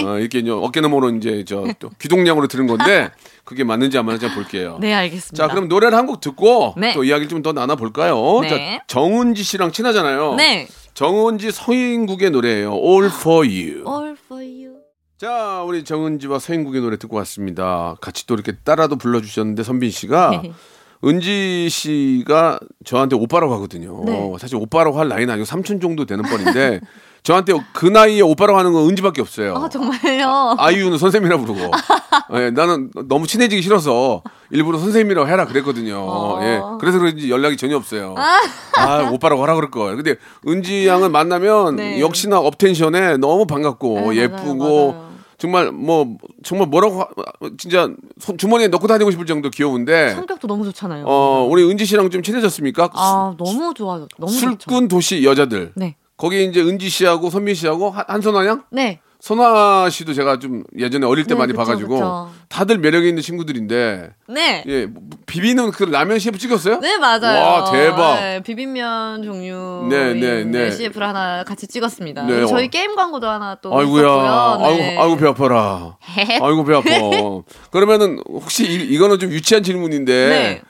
어, 0.06 0.20
이렇게 0.20 0.40
이제 0.40 0.52
어깨너머로 0.52 1.12
이제 1.16 1.46
저또 1.46 1.92
귀동량으로 2.02 2.48
들은 2.48 2.68
건데 2.68 3.12
그게 3.46 3.64
맞는지 3.64 3.98
안 3.98 4.06
맞는지 4.06 4.26
한번 4.26 4.44
볼게요. 4.44 4.78
네, 4.82 4.94
알겠습니다. 4.94 5.48
자, 5.48 5.54
그럼 5.54 5.70
노래를 5.70 5.98
한 5.98 6.06
곡 6.08 6.20
듣고 6.22 6.74
네. 6.78 6.94
또 6.94 7.04
이야기를 7.06 7.30
좀 7.30 7.42
더 7.44 7.54
나눠 7.54 7.76
볼까요? 7.78 8.40
네. 8.42 8.50
자, 8.50 8.84
정은지 8.88 9.44
씨랑 9.44 9.72
친하잖아요. 9.72 10.36
네. 10.36 10.68
정은지 10.94 11.52
서인국의 11.52 12.32
노래예요. 12.32 12.74
All 12.74 13.06
for 13.06 13.46
You. 13.48 13.84
All 13.88 14.16
for 14.26 14.44
you. 14.44 14.78
자, 15.18 15.64
우리 15.66 15.84
정은지와 15.84 16.40
서인국의 16.40 16.82
노래 16.82 16.98
듣고 16.98 17.16
왔습니다. 17.18 17.96
같이 18.02 18.28
또 18.28 18.34
이렇게 18.34 18.54
따라도 18.64 18.98
불러주셨는데 18.98 19.64
선빈 19.64 19.92
씨가 19.92 20.42
은지 21.04 21.70
씨가 21.70 22.60
저한테 22.86 23.16
오빠라고 23.16 23.54
하거든요. 23.56 24.04
네. 24.06 24.34
사실 24.40 24.56
오빠라고 24.58 25.00
할 25.00 25.08
나이는 25.08 25.30
아니고 25.32 25.46
삼촌 25.46 25.80
정도 25.80 26.06
되는 26.06 26.24
뻔인데 26.24 26.82
저한테 27.24 27.54
그 27.74 27.86
나이에 27.86 28.22
오빠라고 28.22 28.58
하는 28.58 28.72
건 28.74 28.90
은지밖에 28.90 29.22
없어요. 29.22 29.56
아, 29.56 29.68
정말요? 29.68 30.56
아이유는 30.60 30.98
선생님이라 30.98 31.38
부르고 31.42 31.72
예, 32.40 32.52
나는 32.52 32.90
너무 33.08 33.28
친해지기 33.28 33.62
싫어서 33.62 34.24
일부러 34.50 34.80
선생님이라고 34.80 35.28
해라 35.28 35.46
그랬거든요. 35.46 35.98
어. 36.00 36.40
예, 36.42 36.62
그래서 36.80 37.00
그런지 37.00 37.30
연락이 37.30 37.58
전혀 37.58 37.76
없어요. 37.76 38.16
아 38.78 39.10
오빠라고 39.12 39.44
하라 39.44 39.56
그럴 39.56 39.70
걸. 39.72 39.98
근데 39.98 40.16
은지 40.48 40.88
양을 40.88 41.10
만나면 41.10 41.76
네. 41.76 42.00
역시나 42.00 42.40
업텐션에 42.40 43.18
너무 43.18 43.46
반갑고 43.46 43.94
네, 43.96 44.02
맞아요, 44.02 44.14
예쁘고 44.22 44.92
맞아요. 44.94 45.07
정말 45.38 45.72
뭐 45.72 46.18
정말 46.44 46.68
뭐라고 46.68 47.02
하- 47.02 47.08
진짜 47.58 47.90
손 48.20 48.38
주머니에 48.38 48.68
넣고 48.70 48.88
다니고 48.88 49.12
싶을 49.12 49.26
정도 49.26 49.50
귀여운데 49.52 50.12
성격도 50.16 50.48
너무 50.48 50.66
좋잖아요. 50.66 51.06
어 51.08 51.48
우리 51.50 51.64
은지 51.64 51.86
씨랑 51.86 52.10
좀 52.10 52.24
친해졌습니까? 52.24 52.90
아, 52.94 53.36
너무 53.38 53.74
좋아요. 53.76 54.08
너무 54.18 54.32
좋죠. 54.32 54.58
술꾼 54.66 54.88
도시 54.88 55.24
여자들. 55.24 55.74
네. 55.76 55.96
거기 56.18 56.44
이제 56.46 56.62
은지 56.62 56.90
씨하고 56.90 57.30
선민 57.30 57.54
씨하고 57.54 57.92
한- 57.92 58.06
한선아 58.08 58.46
양? 58.48 58.64
네. 58.72 59.00
선아 59.20 59.90
씨도 59.90 60.14
제가 60.14 60.38
좀 60.38 60.64
예전에 60.78 61.06
어릴 61.08 61.26
때 61.26 61.34
네, 61.34 61.40
많이 61.40 61.52
그쵸, 61.52 61.58
봐가지고 61.64 61.96
그쵸. 61.96 62.32
다들 62.50 62.78
매력이 62.78 63.10
있는 63.10 63.24
친구들인데 63.24 64.12
네. 64.28 64.64
예 64.68 64.86
뭐, 64.86 65.02
비비는 65.26 65.72
그 65.72 65.84
라면 65.86 66.20
CF 66.20 66.38
찍었어요? 66.38 66.80
네, 66.80 66.98
맞아요. 66.98 67.42
와 67.44 67.72
대박. 67.72 68.16
네, 68.20 68.44
비빔면 68.44 69.24
종류. 69.24 69.88
네, 69.90 70.14
네, 70.14 70.44
네. 70.44 70.72
CF를 70.72 71.08
하나 71.08 71.44
같이 71.44 71.68
찍었습니다. 71.68 72.24
네, 72.26 72.46
저희 72.46 72.66
어. 72.66 72.70
게임 72.70 72.96
광고도 72.96 73.28
하나 73.28 73.56
또. 73.56 73.78
아이고야. 73.78 74.08
아이고 74.60 74.78
네. 74.78 74.98
아이고 74.98 75.18
배 75.18 75.28
아파라. 75.28 75.98
아이고 76.42 76.64
배 76.64 76.76
아파. 76.76 76.90
그러면은 77.72 78.20
혹시 78.30 78.66
이, 78.66 78.76
이거는 78.94 79.18
좀 79.18 79.32
유치한 79.32 79.64
질문인데 79.64 80.30
네. 80.30 80.62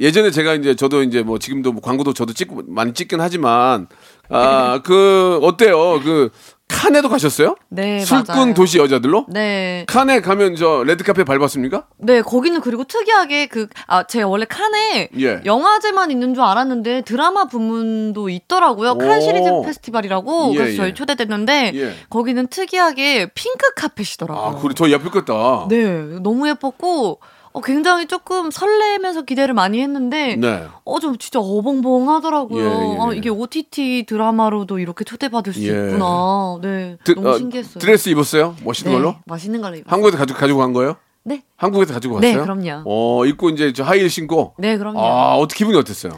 예전에 0.00 0.30
제가 0.30 0.54
이제 0.54 0.74
저도 0.74 1.02
이제 1.02 1.22
뭐 1.22 1.38
지금도 1.38 1.72
뭐 1.72 1.80
광고도 1.80 2.12
저도 2.12 2.32
찍고 2.32 2.62
많이 2.66 2.92
찍긴 2.92 3.20
하지만 3.20 3.86
아 4.28 4.80
그 4.82 5.38
어때요? 5.42 6.00
그 6.02 6.30
칸에도 6.68 7.08
가셨어요? 7.08 7.56
네, 7.68 8.00
술꾼 8.00 8.34
맞아요. 8.36 8.54
도시 8.54 8.78
여자들로? 8.78 9.26
네. 9.28 9.84
칸에 9.86 10.20
가면 10.20 10.56
저 10.56 10.82
레드카페 10.84 11.24
밟았습니까? 11.24 11.86
네, 11.98 12.22
거기는 12.22 12.60
그리고 12.62 12.84
특이하게 12.84 13.46
그, 13.46 13.68
아, 13.86 14.04
제가 14.06 14.28
원래 14.28 14.46
칸에 14.46 15.08
예. 15.18 15.40
영화제만 15.44 16.10
있는 16.10 16.34
줄 16.34 16.42
알았는데 16.42 17.02
드라마 17.02 17.46
부문도 17.46 18.28
있더라고요. 18.30 18.96
칸 18.96 19.18
오. 19.18 19.20
시리즈 19.20 19.50
페스티벌이라고. 19.64 20.52
예, 20.54 20.56
그래서 20.56 20.72
예. 20.72 20.76
저희 20.76 20.94
초대됐는데 20.94 21.72
예. 21.74 21.94
거기는 22.08 22.46
특이하게 22.46 23.30
핑크 23.34 23.74
카펫이더라고요. 23.74 24.44
아, 24.44 24.60
그래 24.60 24.74
더 24.74 24.88
예쁘겠다. 24.88 25.66
네, 25.68 25.84
너무 26.22 26.48
예뻤고 26.48 27.20
어, 27.56 27.60
굉장히 27.60 28.06
조금 28.06 28.50
설레면서 28.50 29.22
기대를 29.22 29.54
많이 29.54 29.80
했는데 29.80 30.34
네. 30.34 30.66
어, 30.84 30.98
좀 30.98 31.16
진짜 31.18 31.38
어벙벙하더라고요. 31.38 32.64
예, 32.64 32.68
예. 32.68 32.98
아, 33.00 33.14
이게 33.14 33.30
OTT 33.30 34.06
드라마로도 34.08 34.80
이렇게 34.80 35.04
초대받을 35.04 35.52
수 35.52 35.62
예. 35.62 35.68
있구나. 35.68 36.58
네, 36.60 36.96
드- 37.04 37.12
너무 37.12 37.28
어, 37.30 37.38
신기했어요. 37.38 37.78
드레스 37.78 38.08
입었어요? 38.08 38.56
멋있는 38.64 38.92
네, 38.92 38.98
걸로? 38.98 39.14
맛있는 39.26 39.60
걸로 39.60 39.76
입었어요. 39.76 39.92
한국에서 39.92 40.18
가지고 40.18 40.38
가지고 40.40 40.58
간 40.58 40.72
거예요? 40.72 40.96
네, 41.22 41.42
한국에서 41.56 41.94
가지고 41.94 42.18
네, 42.18 42.32
갔어요? 42.34 42.42
그럼요. 42.42 42.82
어, 42.86 43.24
입고 43.24 43.50
이제 43.50 43.72
저 43.72 43.84
하이힐 43.84 44.10
신고. 44.10 44.54
네, 44.58 44.76
그럼요. 44.76 44.98
아, 45.00 45.36
어떻게 45.36 45.58
기분이 45.58 45.78
어땠어요? 45.78 46.12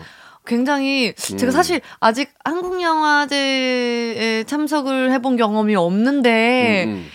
굉장히 0.46 1.12
음. 1.32 1.36
제가 1.36 1.52
사실 1.52 1.82
아직 2.00 2.30
한국 2.44 2.80
영화제에 2.80 4.44
참석을 4.44 5.12
해본 5.12 5.36
경험이 5.36 5.76
없는데 5.76 6.84
음, 6.86 6.90
음. 6.90 7.06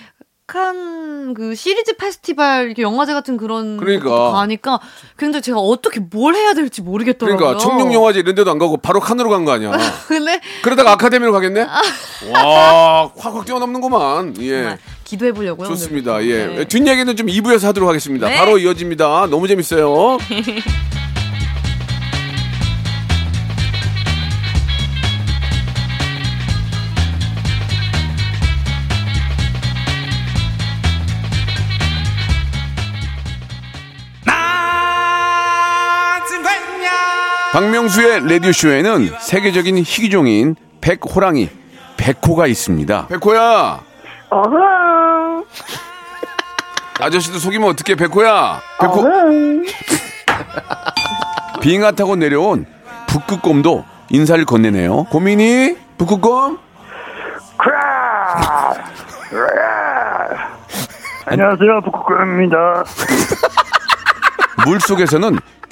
칸 0.52 1.12
그 1.34 1.56
시리즈 1.56 1.96
페스티벌 1.96 2.66
이렇게 2.66 2.82
영화제 2.82 3.14
같은 3.14 3.38
그런 3.38 3.78
그러니까. 3.78 4.32
가니까 4.32 4.80
굉장히 5.18 5.42
제가 5.44 5.60
어떻게 5.60 6.00
뭘 6.02 6.36
해야 6.36 6.54
될지 6.54 6.82
모르겠더라고요. 6.82 7.38
그러니까 7.38 7.60
청룡 7.64 7.94
영화제 7.94 8.20
이런 8.20 8.36
데도 8.36 8.52
안 8.52 8.58
가고 8.58 8.76
바로 8.78 9.00
칸으로 9.00 9.30
간 9.30 9.46
거 9.46 9.52
아니야. 9.54 9.72
근데 10.10 10.42
그러다가 10.64 10.92
아카데미로 10.94 11.32
가겠네? 11.32 11.62
와, 12.34 13.12
확확 13.18 13.46
뛰어넘는구만. 13.46 14.36
예. 14.42 14.78
기도해 15.06 15.32
보려고요. 15.32 15.68
좋습니다. 15.70 16.22
예. 16.26 16.46
네. 16.48 16.66
뒷얘기는 16.68 17.16
좀 17.16 17.28
2부에서 17.28 17.66
하도록 17.68 17.88
하겠습니다. 17.88 18.28
네. 18.28 18.36
바로 18.38 18.58
이어집니다. 18.58 19.28
너무 19.30 19.48
재밌어요. 19.48 20.18
박명수의 37.52 38.30
라디오쇼에는 38.30 39.14
세계적인 39.20 39.78
희귀종인 39.80 40.56
백호랑이, 40.80 41.50
백호가 41.98 42.48
있습니다. 42.48 43.08
백호야! 43.08 43.82
어흥. 44.30 45.44
아저씨도 47.02 47.40
속이면 47.40 47.70
어떡해, 47.70 47.96
백호야! 47.98 48.62
백호, 48.80 49.02
어흥. 49.02 49.66
빙하 51.62 51.92
타고 51.92 52.16
내려온 52.16 52.66
북극곰도 53.08 53.84
인사를 54.10 54.44
건네네요. 54.46 55.04
고민이 55.06 55.76
북극곰? 55.98 56.58
안녕하세요, 61.26 61.82
북극곰입니다. 61.84 62.84
물 64.66 64.80
속에서는 64.80 65.38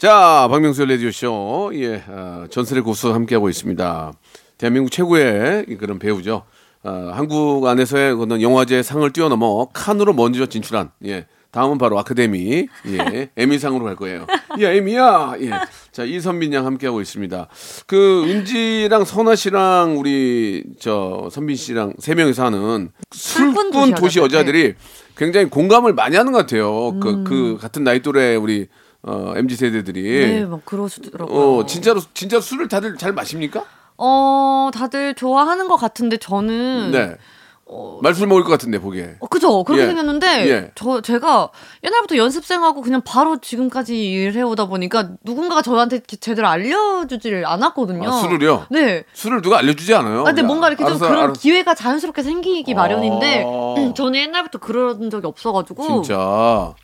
자, 0.00 0.48
박명수 0.50 0.86
라디오쇼. 0.86 1.72
예, 1.74 2.02
아, 2.08 2.46
전설의 2.48 2.82
고수 2.82 3.12
함께하고 3.12 3.50
있습니다. 3.50 4.12
대한민국 4.56 4.90
최고의 4.90 5.66
그런 5.78 5.98
배우죠. 5.98 6.44
아, 6.82 7.12
한국 7.12 7.66
안에서의 7.66 8.16
그런 8.16 8.40
영화제 8.40 8.82
상을 8.82 9.12
뛰어넘어 9.12 9.68
칸으로 9.74 10.14
먼저 10.14 10.46
진출한, 10.46 10.90
예. 11.04 11.26
다음은 11.50 11.76
바로 11.76 11.98
아카데미, 11.98 12.66
예. 12.86 13.28
에미상으로 13.36 13.84
갈 13.84 13.94
거예요. 13.94 14.24
야, 14.62 14.70
에미야! 14.70 15.34
예. 15.42 15.50
자, 15.92 16.04
이선빈 16.04 16.54
양 16.54 16.64
함께하고 16.64 17.02
있습니다. 17.02 17.48
그, 17.86 18.24
은지랑 18.24 19.04
선아 19.04 19.34
씨랑 19.34 19.98
우리, 19.98 20.64
저, 20.78 21.28
선빈 21.30 21.56
씨랑 21.56 21.96
세 21.98 22.14
명이서 22.14 22.46
하는 22.46 22.90
술꾼 23.10 23.70
도시 23.70 23.92
도시 23.92 24.18
여자들. 24.18 24.38
여자들이 24.38 24.74
굉장히 25.18 25.50
공감을 25.50 25.92
많이 25.92 26.16
하는 26.16 26.32
것 26.32 26.38
같아요. 26.38 26.98
그, 27.00 27.22
그, 27.24 27.58
같은 27.60 27.84
나이 27.84 28.00
또래 28.00 28.34
우리, 28.36 28.68
어, 29.02 29.32
MZ 29.36 29.56
세대들이. 29.56 30.02
네, 30.02 30.44
막 30.46 30.64
그러시더라고요. 30.64 31.58
어, 31.58 31.66
진짜로 31.66 32.00
진짜 32.14 32.40
술을 32.40 32.68
다들 32.68 32.96
잘 32.96 33.12
마십니까? 33.12 33.64
어, 33.96 34.70
다들 34.72 35.14
좋아하는 35.14 35.68
것 35.68 35.76
같은데 35.76 36.16
저는 36.16 36.90
네. 36.90 37.16
말술 38.02 38.26
먹을 38.26 38.42
것 38.42 38.50
같은데 38.50 38.80
보기에. 38.80 39.14
어, 39.20 39.26
그죠. 39.28 39.62
그렇게 39.62 39.84
예. 39.84 39.86
생겼는데, 39.86 40.50
예. 40.50 40.70
저, 40.74 41.00
제가 41.00 41.50
옛날부터 41.84 42.16
연습생하고 42.16 42.82
그냥 42.82 43.00
바로 43.04 43.38
지금까지 43.40 44.10
일해오다 44.10 44.66
보니까 44.66 45.10
누군가가 45.22 45.62
저한테 45.62 46.00
제대로 46.00 46.48
알려주질 46.48 47.46
않았거든요. 47.46 48.08
아, 48.08 48.12
술을요? 48.22 48.66
네. 48.70 49.04
술을 49.12 49.40
누가 49.40 49.58
알려주지 49.58 49.94
않아요. 49.94 50.22
아, 50.22 50.24
근데 50.24 50.42
야, 50.42 50.46
뭔가 50.46 50.66
이렇게 50.66 50.82
좀 50.82 50.88
알아서, 50.94 51.08
그런 51.08 51.22
알아서. 51.22 51.40
기회가 51.40 51.74
자연스럽게 51.74 52.24
생기기 52.24 52.74
마련인데, 52.74 53.44
어. 53.46 53.76
음, 53.78 53.94
저는 53.94 54.18
옛날부터 54.18 54.58
그런 54.58 55.08
적이 55.08 55.28
없어가지고, 55.28 56.02
진짜 56.02 56.74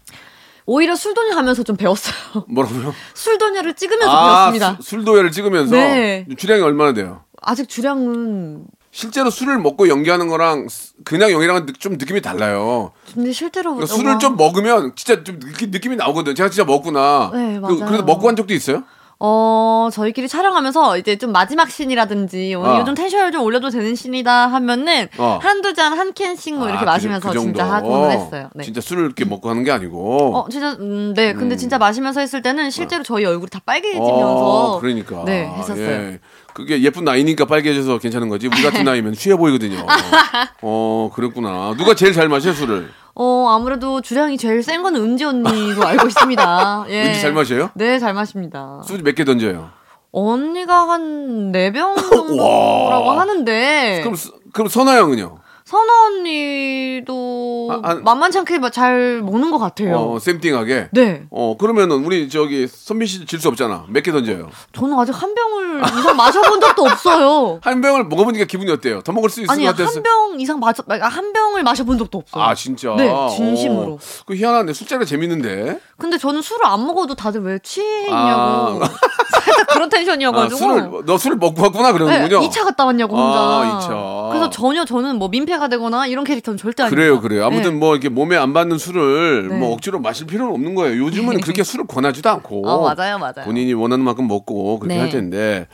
오히려 0.67 0.97
술도녀 0.97 1.37
하면서 1.37 1.63
좀 1.63 1.77
배웠어요. 1.77 2.15
뭐라고요? 2.49 2.93
술도녀를 3.15 3.75
찍으면서 3.75 4.11
아, 4.11 4.51
배웠습니다. 4.51 4.77
수- 4.83 4.91
술도회를 4.91 5.31
찍으면서 5.31 5.75
네. 5.77 6.27
주량이 6.37 6.61
얼마나 6.63 6.93
돼요? 6.93 7.23
아직 7.41 7.69
주량은, 7.69 8.65
실제로 8.91 9.31
술을 9.31 9.59
먹고 9.59 9.89
연기하는 9.89 10.27
거랑 10.27 10.69
스- 10.69 10.95
그냥 11.05 11.31
연기랑은 11.31 11.67
느- 11.67 11.73
좀 11.75 11.93
느낌이 11.95 12.21
달라요. 12.23 12.93
근데 13.15 13.31
실제로. 13.33 13.75
그러니까 13.75 13.95
술을 13.95 14.19
좀 14.19 14.37
먹으면 14.37 14.93
진짜 14.97 15.23
좀 15.23 15.39
느낌, 15.39 15.71
느낌이 15.71 15.97
나오거든. 15.97 16.35
제가 16.35 16.49
진짜 16.51 16.65
먹구나. 16.65 17.31
네, 17.33 17.55
그, 17.55 17.61
맞아요. 17.61 17.79
그래도 17.87 18.05
먹고 18.05 18.27
한 18.27 18.35
적도 18.37 18.53
있어요? 18.55 18.83
어, 19.19 19.89
저희끼리 19.93 20.29
촬영하면서 20.29 20.99
이제 20.99 21.17
좀 21.17 21.33
마지막 21.33 21.71
씬이라든지 21.71 22.55
오늘 22.55 22.71
어. 22.71 22.81
요즘 22.81 22.95
텐션을 22.95 23.33
좀 23.33 23.43
올려도 23.43 23.71
되는 23.71 23.95
씬이다 23.95 24.49
하면은 24.49 25.09
어. 25.17 25.39
한두 25.41 25.73
잔 25.73 25.87
한 25.97 26.13
캔씩 26.13 26.57
뭐 26.59 26.69
이렇게 26.69 26.83
아, 26.83 26.85
마시면서 26.85 27.29
그, 27.31 27.35
그 27.35 27.41
진짜 27.41 27.65
정도. 27.65 27.75
하고는 27.75 28.11
했어요. 28.11 28.51
네. 28.55 28.65
진짜 28.65 28.81
술을 28.83 29.05
이렇게 29.07 29.25
먹고 29.25 29.49
하는 29.49 29.65
게 29.65 29.71
아니고. 29.71 30.37
어, 30.37 30.49
진짜, 30.51 30.73
음, 30.73 31.15
네. 31.15 31.33
근데 31.33 31.57
진짜 31.57 31.79
마시면서 31.79 32.21
했을 32.21 32.43
때는 32.43 32.71
실제로 32.71 33.03
저희 33.03 33.25
얼굴이 33.25 33.49
다 33.49 33.61
빨개지면서. 33.65 34.75
어, 34.75 34.81
그러니까. 34.81 35.25
네, 35.25 35.47
했었어요. 35.57 35.87
예. 35.87 36.21
그게 36.57 36.81
예쁜 36.81 37.05
나이니까 37.05 37.45
빨개져서 37.45 37.99
괜찮은 37.99 38.31
거지. 38.31 38.47
우리 38.47 38.63
같은 38.63 38.83
나이면 38.85 39.13
취해 39.13 39.37
보이거든요. 39.37 39.85
어, 40.63 41.11
그랬구나. 41.15 41.75
누가 41.77 41.95
제일 41.95 42.15
잘 42.15 42.31
마셔, 42.31 42.53
술을? 42.55 42.89
어, 43.15 43.47
아무래도 43.51 44.01
주량이 44.01 44.39
제일 44.39 44.63
센 44.63 44.83
건 44.83 44.97
은지 44.97 45.25
언니로 45.25 45.85
알고 45.87 46.07
있습니다. 46.09 46.87
예. 46.91 47.09
은지 47.09 47.21
잘 47.21 47.33
마셔요? 47.35 47.71
네, 47.75 47.99
잘 47.99 48.15
마십니다. 48.15 48.81
소주 48.87 49.03
몇 49.05 49.15
개 49.15 49.25
던져요? 49.25 49.69
언니가 50.13 50.89
한 50.89 51.53
네 51.53 51.71
병 51.73 51.95
정도라고 52.01 53.11
하는데. 53.11 54.01
그럼, 54.03 54.15
스- 54.17 54.33
그럼 54.55 54.69
선아 54.69 54.97
형은요? 54.97 55.39
선아 55.67 55.93
언니도 56.07 57.36
아, 57.71 57.81
아, 57.83 57.95
만만치 57.95 58.39
않게 58.39 58.59
잘 58.73 59.21
먹는 59.23 59.51
것 59.51 59.59
같아요. 59.59 59.97
어, 59.97 60.19
샘띵하게? 60.19 60.89
네. 60.93 61.25
어, 61.31 61.57
그러면은 61.59 62.05
우리 62.05 62.29
저기 62.29 62.67
선민 62.69 63.07
씨 63.07 63.25
질 63.27 63.41
수 63.41 63.49
없잖아. 63.49 63.85
몇 63.89 64.03
개 64.03 64.13
던져요? 64.13 64.49
저는 64.73 64.99
아직 64.99 65.13
한 65.13 65.35
병을 65.35 65.83
이상 65.99 66.17
마셔본 66.17 66.61
적도 66.61 66.85
없어요. 66.85 67.59
한 67.65 67.81
병을 67.81 68.05
먹어보니까 68.05 68.45
기분이 68.47 68.71
어때요? 68.71 69.01
더 69.03 69.13
먹을 69.13 69.29
수 69.31 69.41
있을 69.43 69.51
아니 69.53 69.65
것 69.65 69.77
같았어요? 69.77 69.97
한병 69.97 70.41
이상 70.41 70.59
마셔 70.61 70.83
아, 70.89 71.07
한 71.07 71.33
병을 71.33 71.63
마셔본 71.63 71.99
적도 71.99 72.19
없어요. 72.19 72.43
아, 72.45 72.55
진짜? 72.55 72.95
네, 72.97 73.11
진심으로. 73.37 73.93
어, 73.95 73.99
그 74.27 74.35
희한하네. 74.35 74.73
술자리가 74.73 75.05
재밌는데. 75.05 75.79
근데 75.99 76.19
저는 76.19 76.43
술을 76.43 76.67
안 76.67 76.87
먹어도 76.87 77.15
다들 77.15 77.43
왜 77.43 77.59
취해 77.63 78.07
아. 78.11 78.69
있냐고 78.79 78.85
살짝 79.33 79.67
그런 79.69 79.87
아, 79.87 79.89
텐션이어가지고. 79.89 80.57
술을, 80.59 80.91
너 81.07 81.19
술을 81.19 81.37
먹고 81.39 81.63
왔구나, 81.63 81.89
네, 81.93 81.99
그러는군요. 81.99 82.41
2차 82.49 82.65
갔다 82.65 82.85
왔냐고 82.85 83.17
혼자. 83.17 83.39
아, 83.39 83.81
2차. 83.81 84.29
그래서 84.31 84.51
전혀 84.51 84.85
저는 84.85 85.17
뭐 85.17 85.29
민폐가 85.29 85.69
되거나 85.69 86.07
이런 86.07 86.25
캐릭터는 86.25 86.57
절대 86.59 86.83
아니에요. 86.83 86.95
그래요, 86.95 87.21
그래요. 87.21 87.45
아무튼 87.57 87.79
뭐 87.79 87.95
이렇게 87.95 88.09
몸에 88.09 88.37
안 88.37 88.53
받는 88.53 88.79
술을 88.79 89.49
네. 89.49 89.59
뭐 89.59 89.73
억지로 89.73 90.01
마실 90.01 90.27
필요는 90.27 90.53
없는 90.53 90.75
거예요. 90.75 91.05
요즘은 91.05 91.41
그렇게 91.41 91.63
술을 91.65 91.87
권하지도 91.87 92.29
않고. 92.31 92.69
어, 92.69 92.83
맞아요, 92.95 93.19
맞아요. 93.19 93.45
본인이 93.45 93.73
원하는 93.75 94.05
만큼 94.05 94.29
먹고 94.29 94.79
그렇게 94.79 94.95
네. 94.95 95.01
할 95.01 95.11
텐데. 95.11 95.67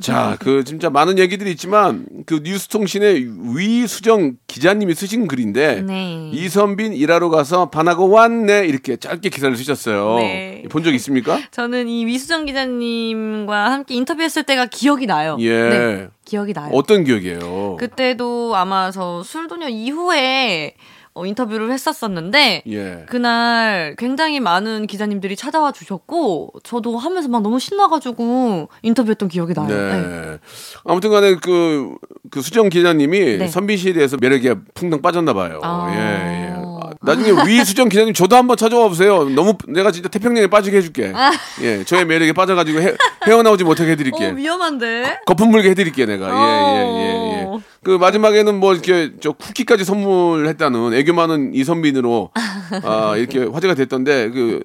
자, 0.00 0.36
그 0.40 0.64
진짜 0.64 0.88
많은 0.88 1.18
얘기들이 1.18 1.50
있지만 1.52 2.06
그 2.24 2.40
뉴스통신의 2.42 3.54
위수정 3.54 4.36
기자님이 4.46 4.94
쓰신 4.94 5.26
글인데 5.26 5.82
네. 5.82 6.30
이선빈 6.32 6.94
일하러 6.94 7.28
가서 7.28 7.68
반하고 7.68 8.08
왔네 8.08 8.66
이렇게 8.66 8.96
짧게 8.96 9.28
기사를 9.28 9.54
쓰셨어요. 9.54 10.16
네. 10.16 10.62
본적 10.70 10.94
있습니까? 10.94 11.38
저는 11.52 11.88
이 11.88 12.06
위수정 12.06 12.46
기자님과 12.46 13.70
함께 13.72 13.94
인터뷰했을 13.94 14.44
때가 14.44 14.66
기억이 14.66 15.06
나요. 15.06 15.36
예. 15.40 15.68
네, 15.68 16.08
기억이 16.24 16.54
나요. 16.54 16.70
어떤 16.72 17.04
기억이에요? 17.04 17.76
그때도 17.78 18.56
아마 18.56 18.90
저 18.90 19.22
술도녀 19.22 19.68
이후에 19.68 20.74
어, 21.20 21.26
인터뷰를 21.26 21.70
했었었는데 21.70 22.62
예. 22.66 23.04
그날 23.06 23.94
굉장히 23.98 24.40
많은 24.40 24.86
기자님들이 24.86 25.36
찾아와 25.36 25.70
주셨고 25.70 26.54
저도 26.62 26.96
하면서 26.96 27.28
막 27.28 27.42
너무 27.42 27.60
신나가지고 27.60 28.70
인터뷰했던 28.82 29.28
기억이 29.28 29.52
나요. 29.52 29.68
네. 29.68 30.00
네. 30.00 30.38
아무튼 30.84 31.10
간에 31.10 31.34
그, 31.34 31.94
그 32.30 32.40
수정 32.40 32.70
기자님이 32.70 33.38
네. 33.38 33.48
선빈 33.48 33.76
씨에 33.76 33.92
대해서 33.92 34.16
매력에 34.18 34.54
풍덩 34.72 35.02
빠졌나 35.02 35.34
봐요. 35.34 35.60
아. 35.62 35.90
예, 35.92 36.46
예. 36.46 36.54
아, 36.56 36.90
나중에 37.02 37.32
위 37.46 37.62
수정 37.64 37.90
기자님 37.90 38.14
저도 38.14 38.36
한번 38.36 38.56
찾아와 38.56 38.88
보세요. 38.88 39.28
너무 39.28 39.54
내가 39.68 39.90
진짜 39.90 40.08
태평양에 40.08 40.46
빠지게 40.46 40.78
해줄게. 40.78 41.12
예, 41.60 41.84
저의 41.84 42.06
매력에 42.06 42.32
빠져가지고 42.32 42.80
헤, 42.80 42.94
헤어나오지 43.26 43.64
못하게 43.64 43.92
해드릴게. 43.92 44.26
어, 44.26 44.30
위험한데? 44.30 45.20
거품 45.26 45.50
물게 45.50 45.70
해드릴게 45.70 46.06
내가. 46.06 46.28
예, 46.28 46.78
예, 46.78 46.80
예, 46.80 47.40
예. 47.40 47.44
어. 47.44 47.49
그 47.82 47.90
마지막에는 47.90 48.54
뭐 48.60 48.72
이렇게 48.72 49.12
저 49.20 49.32
쿠키까지 49.32 49.84
선물했다는 49.84 50.94
애교 50.94 51.12
많은 51.14 51.54
이선빈으로 51.54 52.30
아 52.84 53.16
이렇게 53.16 53.44
화제가 53.44 53.74
됐던데 53.74 54.30
그 54.30 54.62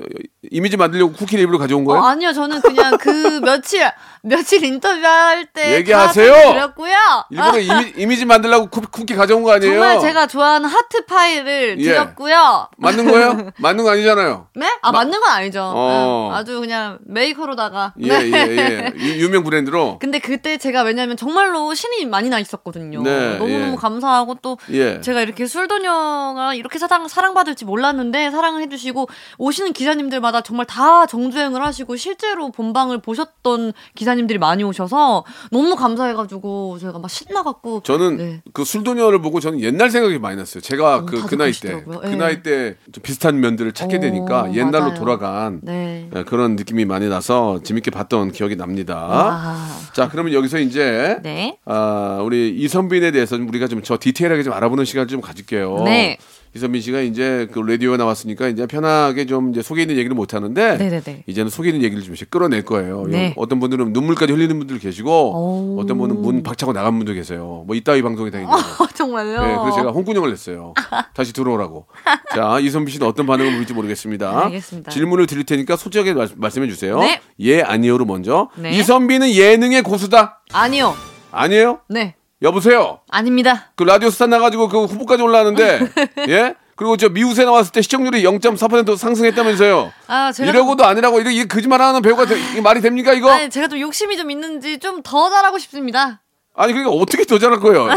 이미지 0.52 0.78
만들려고 0.78 1.14
쿠키를 1.14 1.42
일부러 1.42 1.58
가져온 1.58 1.84
어, 1.84 1.86
거예요? 1.86 2.04
아니요, 2.04 2.34
저는 2.34 2.62
그냥 2.62 2.98
그 2.98 3.40
며칠 3.42 3.82
며칠 4.22 4.64
인터뷰할 4.64 5.46
때 5.54 5.76
얘기하세요! 5.76 6.34
다 6.34 6.42
드렸고요. 6.54 6.94
일부러 7.30 7.60
이미, 7.60 7.94
이미지 7.98 8.26
만들려고 8.26 8.68
쿠, 8.68 8.82
쿠키 8.82 9.16
가져온 9.16 9.44
거 9.44 9.52
아니에요? 9.54 9.74
정말 9.74 10.00
제가 10.00 10.28
좋아하는 10.28 10.68
하트 10.70 11.06
파이를 11.06 11.78
예. 11.80 11.84
드렸고요. 11.84 12.68
맞는 12.78 13.06
거예요? 13.12 13.52
맞는 13.58 13.84
거 13.84 13.92
아니잖아요. 13.92 14.48
네? 14.56 14.68
아 14.82 14.92
맞는 14.92 15.20
건 15.20 15.30
아니죠. 15.32 15.62
어. 15.64 16.30
네, 16.32 16.38
아주 16.40 16.60
그냥 16.60 17.00
메이커로다가. 17.06 17.94
예, 18.02 18.08
네. 18.20 18.32
예, 18.32 18.58
예. 18.58 18.94
유- 19.00 19.26
유명 19.26 19.44
브랜드로. 19.44 20.00
근데 20.00 20.20
그때 20.20 20.58
제가 20.58 20.82
왜냐면 20.84 21.18
정말로 21.18 21.74
신이 21.74 22.06
많이 22.06 22.30
나 22.30 22.40
있었거든요. 22.40 22.75
네, 22.80 23.38
너무너무 23.38 23.72
예. 23.74 23.76
감사하고 23.76 24.36
또 24.42 24.58
예. 24.72 25.02
제가 25.02 25.22
이렇게 25.22 25.46
술도녀가 25.46 26.54
이렇게 26.56 26.80
사랑, 26.80 27.08
사랑받을지 27.08 27.66
몰랐는데 27.66 28.32
사랑을 28.32 28.62
해주시고 28.64 29.08
오시는 29.38 29.74
기사님들마다 29.74 30.42
정말 30.42 30.66
다 30.66 31.06
정주행을 31.06 31.64
하시고 31.64 31.96
실제로 31.96 32.52
본방을 32.52 33.00
보셨던 33.00 33.74
기사님들이 33.96 34.40
많이 34.40 34.64
오셔서 34.64 35.24
너무 35.52 35.76
감사해가지고 35.76 36.80
제가 36.80 37.00
막 37.00 37.10
신나갖고 37.10 37.82
저는 37.84 38.18
네. 38.18 38.42
그 38.54 38.64
술도녀를 38.66 39.22
보고 39.22 39.40
저는 39.40 39.62
옛날 39.62 39.90
생각이 39.90 40.20
많이 40.20 40.36
났어요. 40.38 40.62
제가 40.62 40.96
어, 40.98 41.06
그, 41.06 41.26
그 41.26 41.36
나이 41.36 41.52
때. 41.52 41.84
그 41.84 42.02
예. 42.06 42.16
나이 42.16 42.42
때좀 42.44 43.02
비슷한 43.04 43.40
면들을 43.40 43.72
찾게 43.72 43.98
오, 43.98 44.00
되니까 44.00 44.54
옛날로 44.54 44.86
맞아요. 44.86 44.94
돌아간 44.96 45.60
네. 45.64 46.10
예, 46.16 46.24
그런 46.24 46.56
느낌이 46.56 46.86
많이 46.86 47.08
나서 47.10 47.60
재밌게 47.64 47.92
봤던 47.92 48.32
기억이 48.32 48.56
납니다. 48.56 49.08
아, 49.10 49.80
자, 49.94 50.10
그러면 50.10 50.34
여기서 50.34 50.60
이제 50.60 51.20
네. 51.24 51.58
아, 51.66 52.20
우리 52.24 52.50
이선빈에 52.66 53.12
대해서 53.12 53.38
좀 53.38 53.48
우리가 53.48 53.68
좀 53.68 53.82
저 53.84 53.98
디테일하게 54.00 54.42
좀 54.44 54.54
알아보는 54.54 54.84
시간 54.86 55.08
좀 55.08 55.22
가질게요. 55.22 55.84
네. 55.86 56.18
이선빈 56.56 56.82
씨가 56.82 57.02
이제 57.02 57.48
그 57.52 57.60
라디오에 57.60 57.98
나왔으니까 57.98 58.48
이제 58.48 58.66
편하게 58.66 59.26
좀 59.26 59.52
이제 59.52 59.62
속에 59.62 59.82
있는 59.82 59.98
얘기를 59.98 60.16
못 60.16 60.34
하는데 60.34 60.78
네네네. 60.78 61.24
이제는 61.28 61.50
속에 61.52 61.70
있는 61.70 61.84
얘기를 61.84 62.02
좀 62.02 62.16
끌어낼 62.30 62.64
거예요. 62.64 63.06
네. 63.08 63.34
어떤 63.36 63.60
분들은 63.60 63.92
눈물까지 63.92 64.32
흘리는 64.32 64.58
분들 64.58 64.80
계시고 64.80 65.12
오. 65.12 65.80
어떤 65.82 65.98
분은 65.98 66.22
문 66.22 66.44
박차고 66.44 66.72
나간 66.72 66.98
분도 66.98 67.14
계세요. 67.14 67.64
뭐 67.68 67.76
이따위 67.76 68.02
방송이 68.02 68.32
다 68.32 68.40
있는데. 68.40 68.58
어, 68.58 68.88
정말요? 68.94 69.42
네, 69.46 69.56
그래서 69.62 69.76
제가 69.76 69.92
홍군형을 69.92 70.30
냈어요. 70.30 70.74
다시 71.14 71.34
들어오라고. 71.34 71.88
자, 72.34 72.58
이선빈 72.62 72.94
씨는 72.94 73.06
어떤 73.06 73.26
반응을 73.28 73.54
보일지 73.56 73.74
모르겠습니다. 73.74 74.46
알겠습니다. 74.46 74.92
질문을 74.92 75.28
드릴 75.28 75.44
테니까 75.44 75.76
솔직하게 75.76 76.14
말, 76.14 76.30
말씀해 76.36 76.68
주세요. 76.70 77.00
네. 77.00 77.20
예, 77.42 77.62
아니요로 77.62 78.06
먼저. 78.06 78.50
네. 78.56 78.72
이선빈은 78.72 79.32
예능의 79.32 79.84
고수다. 79.84 80.42
아니요. 80.54 80.96
아니에요? 81.32 81.80
네. 81.90 82.16
여보세요. 82.46 83.00
아닙니다. 83.10 83.72
그 83.76 83.84
라디오 83.84 84.10
스타 84.10 84.28
나가지고 84.28 84.70
그 84.70 84.86
후보까지 84.86 85.22
올라왔는데, 85.24 85.80
예? 86.30 86.56
그리고 86.78 86.96
저 86.98 87.10
미우새 87.10 87.44
나왔을 87.46 87.72
때 87.72 87.82
시청률이 87.82 88.22
0.4% 88.24 88.98
상승했다면서요. 88.98 89.92
아, 90.08 90.32
제가 90.32 90.50
이러고도 90.50 90.86
아니라고 90.86 91.20
이게, 91.22 91.46
거짓말하는 91.48 92.02
배우가 92.02 92.26
되- 92.26 92.40
이게 92.40 92.62
말이 92.62 92.82
됩니까 92.82 93.14
이거? 93.14 93.32
아니, 93.32 93.50
제가 93.50 93.68
좀 93.68 93.80
욕심이 93.80 94.16
좀 94.18 94.30
있는지 94.30 94.78
좀 94.80 95.02
더 95.02 95.30
잘하고 95.30 95.58
싶습니다. 95.58 96.22
아니 96.58 96.72
그러니까 96.74 96.96
어떻게 96.96 97.26
더 97.26 97.38
잘할 97.38 97.60
거예요? 97.60 97.90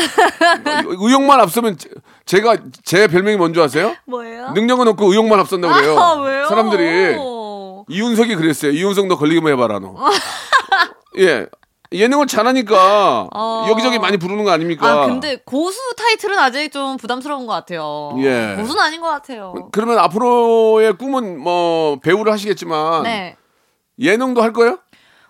의욕만 0.98 1.40
앞서면 1.40 1.76
제- 1.78 1.88
제가 2.26 2.56
제 2.84 3.06
별명이 3.06 3.36
뭔지 3.36 3.60
아세요? 3.60 3.94
뭐예요? 4.06 4.50
능력은 4.50 4.88
없고 4.88 5.10
의욕만 5.12 5.38
앞선다고 5.40 5.74
그래요. 5.74 5.98
아? 5.98 6.48
사람들이 6.48 7.16
이윤석이 7.88 8.34
그랬어요. 8.36 8.72
이윤석 8.72 9.06
너 9.06 9.16
걸리기만 9.16 9.52
해봐라 9.52 9.78
너. 9.78 9.94
예. 11.18 11.46
예능을 11.92 12.26
잘하니까 12.26 13.28
어. 13.34 13.66
여기저기 13.70 13.98
많이 13.98 14.16
부르는 14.16 14.44
거 14.44 14.50
아닙니까? 14.50 14.86
아, 14.86 15.06
근데 15.06 15.36
고수 15.44 15.78
타이틀은 15.96 16.38
아직 16.38 16.70
좀 16.70 16.96
부담스러운 16.96 17.46
것 17.46 17.52
같아요. 17.52 18.14
예. 18.18 18.56
고수는 18.58 18.82
아닌 18.82 19.00
것 19.00 19.08
같아요. 19.08 19.54
그러면 19.72 19.98
앞으로의 19.98 20.98
꿈은 20.98 21.40
뭐 21.40 21.98
배우를 22.00 22.32
하시겠지만 22.32 23.04
네. 23.04 23.36
예능도 23.98 24.42
할 24.42 24.52
거예요? 24.52 24.78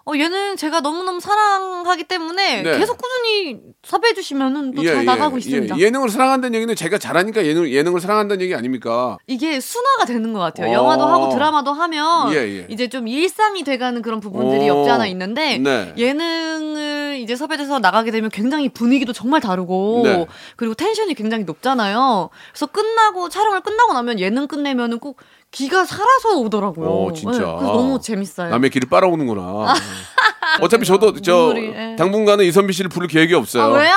어, 0.09 0.17
얘는 0.17 0.57
제가 0.57 0.81
너무너무 0.81 1.21
사랑하기 1.21 2.05
때문에 2.05 2.63
네. 2.63 2.79
계속 2.79 2.97
꾸준히 2.97 3.61
섭외해 3.83 4.15
주시면은 4.15 4.73
또잘 4.73 5.05
나가고 5.05 5.37
있습니다. 5.37 5.79
예, 5.79 5.83
예능을 5.83 6.09
사랑한다는 6.09 6.55
얘기는 6.55 6.75
제가 6.75 6.97
잘하니까 6.97 7.45
예능, 7.45 7.71
예능을 7.71 8.01
사랑한다는 8.01 8.43
얘기 8.43 8.55
아닙니까? 8.55 9.19
이게 9.27 9.61
순화가 9.61 10.07
되는 10.07 10.33
것 10.33 10.39
같아요. 10.39 10.71
어. 10.71 10.73
영화도 10.73 11.05
하고 11.05 11.29
드라마도 11.29 11.75
하면 11.75 12.33
예, 12.33 12.37
예. 12.37 12.67
이제 12.71 12.89
좀 12.89 13.07
일상이 13.07 13.65
돼가는 13.65 14.01
그런 14.01 14.21
부분들이 14.21 14.71
어. 14.71 14.77
없지 14.77 14.91
않아 14.91 15.07
있는데 15.09 15.59
네. 15.59 15.93
예능을 15.99 17.19
이제 17.21 17.37
섭외돼서 17.37 17.79
나가게 17.79 18.11
되면 18.11 18.31
굉장히 18.31 18.71
분위기도 18.71 19.13
정말 19.13 19.43
다르고 19.43 20.03
네. 20.05 20.27
그리고 20.57 20.73
텐션이 20.73 21.13
굉장히 21.13 21.45
높잖아요. 21.45 22.31
그래서 22.53 22.65
끝나고 22.65 23.29
촬영을 23.29 23.61
끝나고 23.61 23.93
나면 23.93 24.21
예능 24.21 24.47
끝내면은 24.47 25.01
꼭 25.01 25.19
기가 25.51 25.85
살아서 25.85 26.37
오더라고요. 26.39 26.89
어, 26.89 27.13
진짜. 27.13 27.39
네, 27.39 27.45
너무 27.45 27.99
재밌어요. 28.01 28.51
남의 28.51 28.71
길을 28.71 28.89
빨아오는구나. 28.89 29.75
어차피 30.61 30.85
저도 30.87 31.21
저 31.21 31.33
눈물이, 31.33 31.73
예. 31.75 31.97
당분간은 31.97 32.45
이선비 32.45 32.73
씨를 32.73 32.91
부를 32.91 33.09
계획이 33.09 33.35
없어요. 33.35 33.63
아, 33.63 33.67
왜요? 33.69 33.95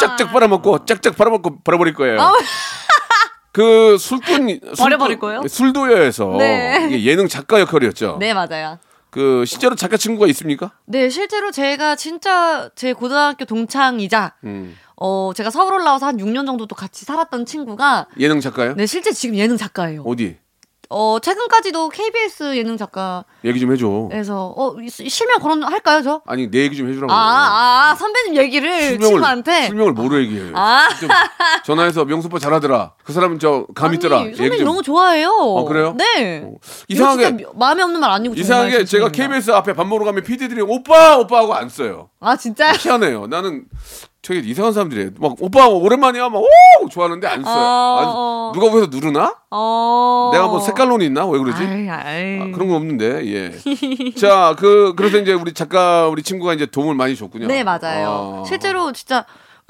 짝짝 0.00 0.32
빨아먹고 0.32 0.84
짝짝 0.84 1.16
빨아먹고 1.16 1.60
버려버릴 1.62 1.94
거예요. 1.94 2.20
아, 2.20 2.32
그 3.52 3.96
술꾼 3.98 4.60
버려버릴 4.76 5.16
술도- 5.16 5.20
거예요? 5.20 5.42
술도여에서 5.48 6.36
네. 6.38 7.02
예능 7.04 7.28
작가 7.28 7.60
역할이었죠. 7.60 8.16
네 8.20 8.32
맞아요. 8.34 8.78
그 9.10 9.44
실제로 9.46 9.74
작가 9.74 9.96
친구가 9.96 10.26
있습니까? 10.28 10.70
네 10.86 11.08
실제로 11.08 11.50
제가 11.50 11.96
진짜 11.96 12.70
제 12.76 12.92
고등학교 12.92 13.44
동창이자 13.44 14.34
음. 14.44 14.76
어 14.96 15.32
제가 15.34 15.50
서울 15.50 15.72
올라와서 15.74 16.06
한 16.06 16.18
6년 16.18 16.46
정도 16.46 16.66
또 16.66 16.76
같이 16.76 17.04
살았던 17.04 17.44
친구가 17.44 18.06
예능 18.20 18.40
작가요? 18.40 18.74
네 18.76 18.86
실제 18.86 19.10
지금 19.12 19.34
예능 19.36 19.56
작가예요. 19.56 20.02
어디? 20.06 20.36
어 20.92 21.18
최근까지도 21.20 21.88
KBS 21.88 22.56
예능 22.56 22.76
작가에서 22.76 23.24
얘기 23.44 23.60
좀 23.60 23.72
해줘. 23.72 23.86
어 23.88 24.74
이- 24.82 24.88
실명 25.08 25.38
거론 25.38 25.62
할까요 25.62 26.02
저? 26.02 26.20
아니 26.26 26.50
내 26.50 26.62
얘기 26.62 26.76
좀 26.76 26.88
해주라고. 26.88 27.12
아, 27.12 27.90
아 27.90 27.94
선배님 27.94 28.34
얘기를 28.36 28.98
친구한테 28.98 29.66
실명을 29.68 29.92
뭐로 29.92 30.20
얘기해? 30.20 30.50
아. 30.52 30.88
좀 30.98 31.08
전화해서 31.64 32.04
명수 32.04 32.26
오빠 32.26 32.40
잘하더라. 32.40 32.94
그 33.04 33.12
사람은 33.12 33.38
저 33.38 33.66
감 33.76 33.94
있더라. 33.94 34.18
선배님 34.18 34.58
좀. 34.58 34.64
너무 34.66 34.82
좋아해요. 34.82 35.28
어, 35.30 35.64
그래요? 35.64 35.94
네. 35.96 36.42
어, 36.44 36.54
이상하게 36.88 37.28
진짜 37.28 37.44
마음에 37.54 37.82
없는 37.84 38.00
말 38.00 38.10
아니고 38.10 38.34
이상하게 38.34 38.84
제가. 38.84 39.10
KBS 39.10 39.52
앞에 39.52 39.72
밥 39.74 39.86
먹으러 39.86 40.06
가면 40.06 40.24
PD들이 40.24 40.60
오빠 40.62 41.16
오빠 41.18 41.38
하고 41.38 41.54
안 41.54 41.68
써요. 41.68 42.10
아 42.18 42.34
진짜요? 42.36 42.72
희한해요. 42.76 43.28
나는 43.28 43.64
되게 44.22 44.40
이상한 44.48 44.72
사람들이에요. 44.72 45.10
막 45.18 45.34
오빠 45.40 45.66
오랜만이야 45.68 46.28
막 46.28 46.42
오 46.82 46.88
좋아하는데 46.90 47.26
안 47.26 47.42
써요. 47.42 47.54
어, 47.54 47.98
안- 47.98 48.06
어. 48.08 48.52
누가 48.54 48.68
거기서 48.70 48.86
누르나? 48.90 49.34
어. 49.50 50.30
내가 50.32 50.46
뭐 50.48 50.60
색깔론이 50.60 51.04
있나? 51.06 51.26
왜 51.26 51.38
그러지? 51.38 51.62
아이, 51.62 51.88
아이. 51.88 52.40
아, 52.40 52.44
그런 52.54 52.68
거 52.68 52.76
없는데 52.76 53.26
예. 53.26 54.12
자, 54.18 54.54
그 54.58 54.94
그래서 54.96 55.18
이제 55.18 55.32
우리 55.32 55.52
작가 55.52 56.08
우리 56.08 56.22
친구가 56.22 56.54
이제 56.54 56.66
도움을 56.66 56.94
많이 56.94 57.16
줬군요. 57.16 57.46
네, 57.48 57.64
맞아요. 57.64 58.42
아. 58.42 58.48
실제로 58.48 58.92
진짜 58.92 59.24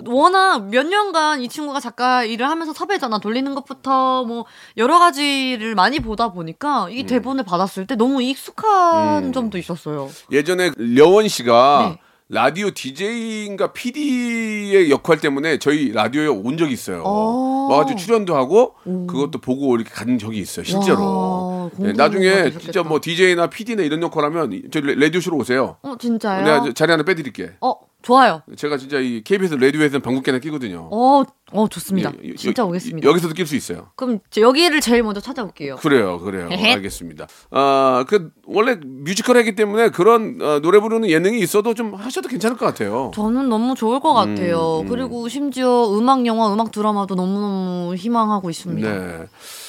워낙 0.06 0.68
몇 0.70 0.86
년간 0.86 1.42
이 1.42 1.48
친구가 1.48 1.78
작가 1.80 2.24
일을 2.24 2.48
하면서 2.48 2.72
섭외 2.72 2.98
전화 2.98 3.18
돌리는 3.18 3.54
것부터 3.54 4.24
뭐 4.24 4.46
여러 4.78 4.98
가지를 4.98 5.74
많이 5.74 6.00
보다 6.00 6.32
보니까 6.32 6.88
이 6.90 7.04
대본을 7.04 7.44
받았을 7.44 7.86
때 7.86 7.96
너무 7.96 8.22
익숙한 8.22 9.24
음. 9.26 9.32
점도 9.32 9.58
있었어요. 9.58 10.08
예전에 10.32 10.70
려원 10.76 11.28
씨가 11.28 11.90
네. 11.94 12.00
라디오 12.32 12.70
DJ인가 12.70 13.72
PD의 13.72 14.88
역할 14.88 15.18
때문에 15.18 15.58
저희 15.58 15.90
라디오에 15.92 16.28
온 16.28 16.56
적이 16.56 16.72
있어요. 16.74 17.02
어. 17.04 17.66
와가지고 17.68 17.98
출연도 17.98 18.36
하고 18.36 18.74
그것도 18.84 19.40
보고 19.40 19.74
이렇게 19.74 19.90
간 19.90 20.16
적이 20.16 20.38
있어요, 20.38 20.64
실제로. 20.64 21.00
와, 21.02 21.70
네, 21.76 21.92
나중에. 21.92 22.50
진짜 22.52 22.84
뭐 22.84 23.00
DJ나 23.02 23.48
PD나 23.48 23.82
이런 23.82 24.00
역할 24.02 24.24
하면 24.26 24.62
저 24.70 24.80
라디오쇼로 24.80 25.38
오세요. 25.38 25.76
어 25.82 25.96
진짜요? 25.98 26.44
내가 26.44 26.62
저 26.62 26.72
자리 26.72 26.92
하나 26.92 27.02
빼드릴게. 27.02 27.50
어 27.60 27.74
좋아요. 28.02 28.42
제가 28.56 28.76
진짜 28.78 28.98
이 28.98 29.22
KBS 29.22 29.54
라디오에서는 29.54 30.00
방국계나 30.00 30.38
끼거든요. 30.38 30.88
어, 30.90 31.22
어 31.52 31.68
좋습니다. 31.68 32.12
예, 32.24 32.30
여- 32.30 32.34
진짜 32.36 32.62
여- 32.62 32.66
오겠습니다. 32.66 33.06
여기서도 33.08 33.34
낄 33.34 33.46
수 33.46 33.56
있어요. 33.56 33.88
그럼 33.96 34.20
저 34.30 34.40
여기를 34.40 34.80
제일 34.80 35.02
먼저 35.02 35.20
찾아올게요. 35.20 35.76
그래요, 35.76 36.18
그래요. 36.20 36.48
알겠습니다. 36.80 37.26
아, 37.50 38.04
그 38.08 38.30
원래 38.46 38.76
뮤지컬이기 38.82 39.54
때문에 39.54 39.90
그런 39.90 40.38
어, 40.40 40.60
노래 40.60 40.80
부르는 40.80 41.10
예능이 41.10 41.40
있어도 41.40 41.74
좀 41.74 41.94
하셔도 41.94 42.28
괜찮을 42.28 42.56
것 42.56 42.66
같아요. 42.66 43.10
저는 43.14 43.48
너무 43.48 43.74
좋을 43.74 44.00
것 44.00 44.14
같아요. 44.14 44.80
음. 44.80 44.88
그리고 44.88 45.28
심지어 45.28 45.96
음악 45.96 46.24
영화, 46.26 46.52
음악 46.52 46.70
드라마도 46.70 47.14
너무 47.14 47.38
너무 47.40 47.94
희망하고 47.96 48.48
있습니다. 48.50 48.88
네. 48.90 49.26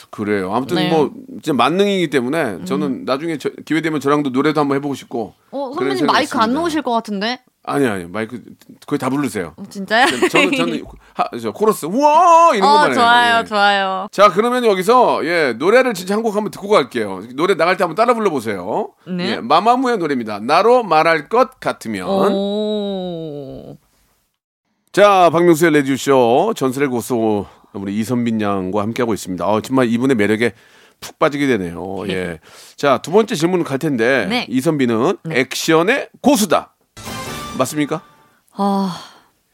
그래요. 0.10 0.54
아무튼 0.54 0.76
네. 0.76 0.89
뭐 0.89 1.12
진짜 1.41 1.54
만능이기 1.54 2.10
때문에 2.10 2.65
저는 2.65 3.06
나중에 3.06 3.38
저- 3.38 3.50
기회 3.65 3.82
되면 3.82 4.00
저랑도 4.00 4.30
노래도 4.32 4.60
한번 4.60 4.76
해보고 4.78 4.94
싶고. 4.94 5.34
어, 5.52 5.72
선배님 5.74 6.06
마이크 6.06 6.17
안 6.38 6.50
있습니다. 6.50 6.60
놓으실 6.60 6.82
것 6.82 6.91
같은데? 6.91 7.41
아니 7.63 7.86
아니 7.86 8.06
마이크 8.06 8.41
거의 8.88 8.97
다 8.97 9.10
부르세요. 9.10 9.54
어, 9.56 9.63
진짜요? 9.69 10.08
저는 10.30 10.52
저는 10.58 10.84
하, 11.13 11.26
저 11.39 11.52
코러스 11.52 11.86
우와 11.86 12.56
이런 12.56 12.67
것만 12.67 12.82
어, 12.82 12.86
해요. 12.88 12.93
좋아요, 12.95 13.39
예. 13.39 13.45
좋아요. 13.45 14.08
자 14.12 14.30
그러면 14.32 14.65
여기서 14.65 15.24
예 15.26 15.54
노래를 15.54 15.93
진짜 15.93 16.15
한 16.15 16.24
곡 16.24 16.36
한번 16.36 16.50
듣고 16.52 16.67
갈게요. 16.69 17.21
노래 17.36 17.56
나갈 17.56 17.78
때 17.78 17.84
한번 17.84 17.95
따라 17.95 18.13
불러보세요. 18.15 18.89
네. 19.08 19.32
예, 19.34 19.36
마마무의 19.38 19.97
노래입니다. 20.00 20.39
나로 20.39 20.84
말할 20.84 21.30
것 21.30 21.60
같으면. 21.60 22.08
오. 22.10 23.78
자 24.91 25.30
박명수의 25.32 25.71
레디오 25.71 25.95
쇼 25.95 26.54
전설의 26.56 26.89
고수 26.89 27.45
우리 27.74 27.97
이선빈 28.00 28.41
양과 28.41 28.82
함께하고 28.82 29.13
있습니다. 29.13 29.45
어, 29.47 29.62
정말 29.62 29.88
이분의 29.88 30.15
매력에 30.15 30.54
푹 31.00 31.17
빠지게 31.17 31.47
되네요. 31.47 32.08
예. 32.10 32.39
자, 32.76 33.00
두 33.00 33.12
번째 33.12 33.34
질문 33.34 33.63
갈 33.63 33.80
텐데 33.80 34.28
네. 34.30 34.45
이선비는 34.50 35.17
액션의 35.32 36.10
고수다. 36.21 36.76
맞습니까? 37.62 38.02
아, 38.54 38.97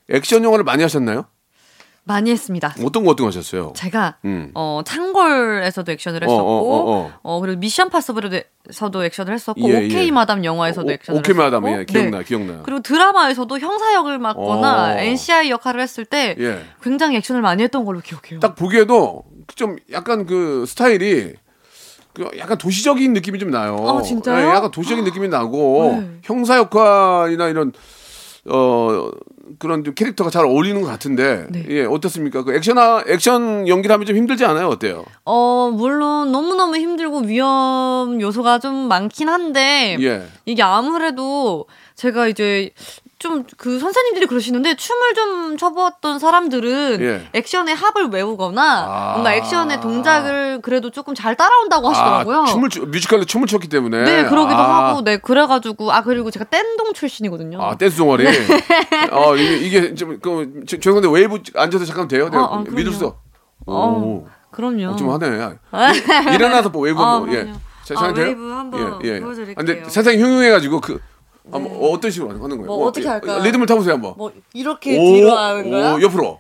액션 0.10 0.44
영화를 0.44 0.64
많이 0.64 0.82
하셨나요? 0.84 1.26
많이 2.04 2.32
했습니다. 2.32 2.74
어떤 2.86 3.04
거 3.04 3.12
어떤 3.12 3.26
거 3.26 3.28
하셨어요? 3.28 3.74
제가 3.76 4.16
음. 4.24 4.52
어 4.54 4.80
창골에서도 4.86 5.92
액션을 5.92 6.24
어, 6.24 6.32
했었고 6.32 6.48
어, 6.50 6.78
어, 6.80 7.02
어, 7.02 7.12
어. 7.22 7.40
그리고 7.42 7.60
미션 7.60 7.90
파서블에서도 7.90 9.04
액션을 9.04 9.34
했었고 9.34 9.62
예, 9.70 9.86
오케이 9.86 10.08
예. 10.08 10.12
마담 10.12 10.46
영화에서도 10.46 10.88
오- 10.88 10.92
액션을 10.92 11.20
오케이 11.20 11.36
했었고 11.36 11.60
마담 11.60 11.80
예, 11.80 11.84
기억나 11.84 12.20
네. 12.20 12.24
기억나. 12.24 12.62
그리고 12.64 12.82
드라마에서도 12.82 13.60
형사 13.60 13.94
역을 13.94 14.20
맡거나 14.20 14.94
어. 14.96 14.98
NCI 15.00 15.52
역할을 15.52 15.82
했을 15.82 16.06
때 16.06 16.34
예. 16.40 16.64
굉장히 16.82 17.18
액션을 17.18 17.42
많이 17.42 17.62
했던 17.62 17.84
걸로 17.84 18.00
기억해요. 18.00 18.40
딱 18.40 18.56
보기에도 18.56 19.26
좀 19.56 19.76
약간 19.92 20.26
그 20.26 20.66
스타일이 20.66 21.34
그 21.34 21.47
약간 22.38 22.58
도시적인 22.58 23.14
느낌이 23.14 23.40
좀 23.40 23.52
나요. 23.52 23.78
아, 23.88 24.02
진짜요? 24.02 24.46
예, 24.48 24.50
약간 24.50 24.72
도시적인 24.72 25.04
느낌이 25.04 25.28
나고 25.28 25.98
네. 26.00 26.20
형사 26.24 26.58
역할이나 26.58 27.48
이런 27.48 27.72
어 28.46 29.10
그런 29.60 29.84
좀 29.84 29.94
캐릭터가 29.94 30.30
잘 30.30 30.46
어울리는 30.46 30.82
것 30.82 30.88
같은데 30.88 31.48
네. 31.50 31.66
예 31.70 31.86
어떻습니까? 31.86 32.44
그 32.44 32.54
액션 32.56 32.78
액션 33.08 33.68
연기를 33.68 33.94
하면 33.94 34.06
좀 34.06 34.16
힘들지 34.16 34.46
않아요? 34.46 34.68
어때요? 34.68 35.06
어 35.26 35.72
물론 35.74 36.32
너무 36.32 36.56
너무 36.56 36.78
힘들고 36.78 37.22
위험 37.22 38.20
요소가 38.22 38.60
좀 38.60 38.88
많긴 38.88 39.30
한데 39.30 39.98
예. 40.00 40.28
이게 40.46 40.64
아무래도 40.64 41.66
제가 41.96 42.28
이제 42.28 42.72
좀 43.20 43.46
그 43.58 43.80
선생님들이 43.80 44.28
그러시는데 44.28 44.76
춤을 44.76 45.14
좀 45.16 45.58
춰보았던 45.58 46.20
사람들은 46.20 46.98
예. 47.02 47.28
액션의 47.34 47.74
합을 47.76 48.10
외우거나 48.10 48.62
아. 48.88 49.12
뭔가 49.14 49.34
액션의 49.34 49.82
동작을 49.82 50.62
그래도 50.62 50.92
조금 50.92 51.16
잘 51.16 51.36
따라온다고 51.36 51.90
하시더라고요. 51.90 52.42
아, 52.42 52.46
춤을 52.46 52.70
추- 52.70 52.86
뮤지컬로 52.86 53.26
춤을 53.26 53.48
췄기 53.48 53.70
때문에 53.70 54.04
네, 54.04 54.26
그러기도 54.30 54.60
아. 54.60 54.90
하고, 54.90 55.04
네, 55.04 55.18
그래가지고, 55.18 55.92
아, 55.92 56.04
그리고 56.04 56.30
제가 56.30 56.46
댄동 56.46 56.94
출신이거든요. 56.94 57.60
아 57.62 57.76
댄스 57.76 57.98
동아리. 57.98 58.24
네. 58.26 58.48
어 59.12 59.36
이게 59.36 59.58
이게 59.58 59.96
좀그 59.96 60.64
죄송한데 60.68 61.10
웨이브 61.12 61.40
앉아서 61.56 61.86
잠깐 61.86 62.08
돼요? 62.08 62.26
내가 62.30 62.44
어, 62.44 62.58
어, 62.58 62.64
믿을. 62.70 62.92
수. 62.94 63.14
어, 63.66 63.88
오. 63.90 64.28
그럼요. 64.52 64.90
어, 64.92 64.96
좀 64.96 65.10
하네. 65.10 65.28
일- 66.28 66.34
일어나서 66.36 66.70
뭐 66.70 66.84
웨이브 66.84 67.02
아, 67.02 67.16
한번 67.16 67.34
예. 67.34 67.52
자, 67.84 67.96
아? 67.98 68.14
웨이브 68.16 68.52
한번 68.52 69.00
보여드릴게요. 69.00 69.54
아, 69.56 69.62
근데 69.64 69.84
세상이 69.90 70.18
흉흉해가지고 70.22 70.82
그 70.82 71.00
한번 71.52 71.78
어떤 71.82 72.12
식으로 72.12 72.32
하는 72.32 72.50
거예요? 72.58 72.66
뭐 72.66 72.88
어떻게 72.88 73.08
할까요? 73.08 73.42
리듬을 73.44 73.66
타보세요 73.66 73.94
한번. 73.96 74.14
뭐, 74.18 74.32
이렇게 74.54 74.92
뒤로 74.98 75.36
하는 75.36 75.70
거야? 75.70 75.94
오, 75.94 76.02
옆으로. 76.02 76.40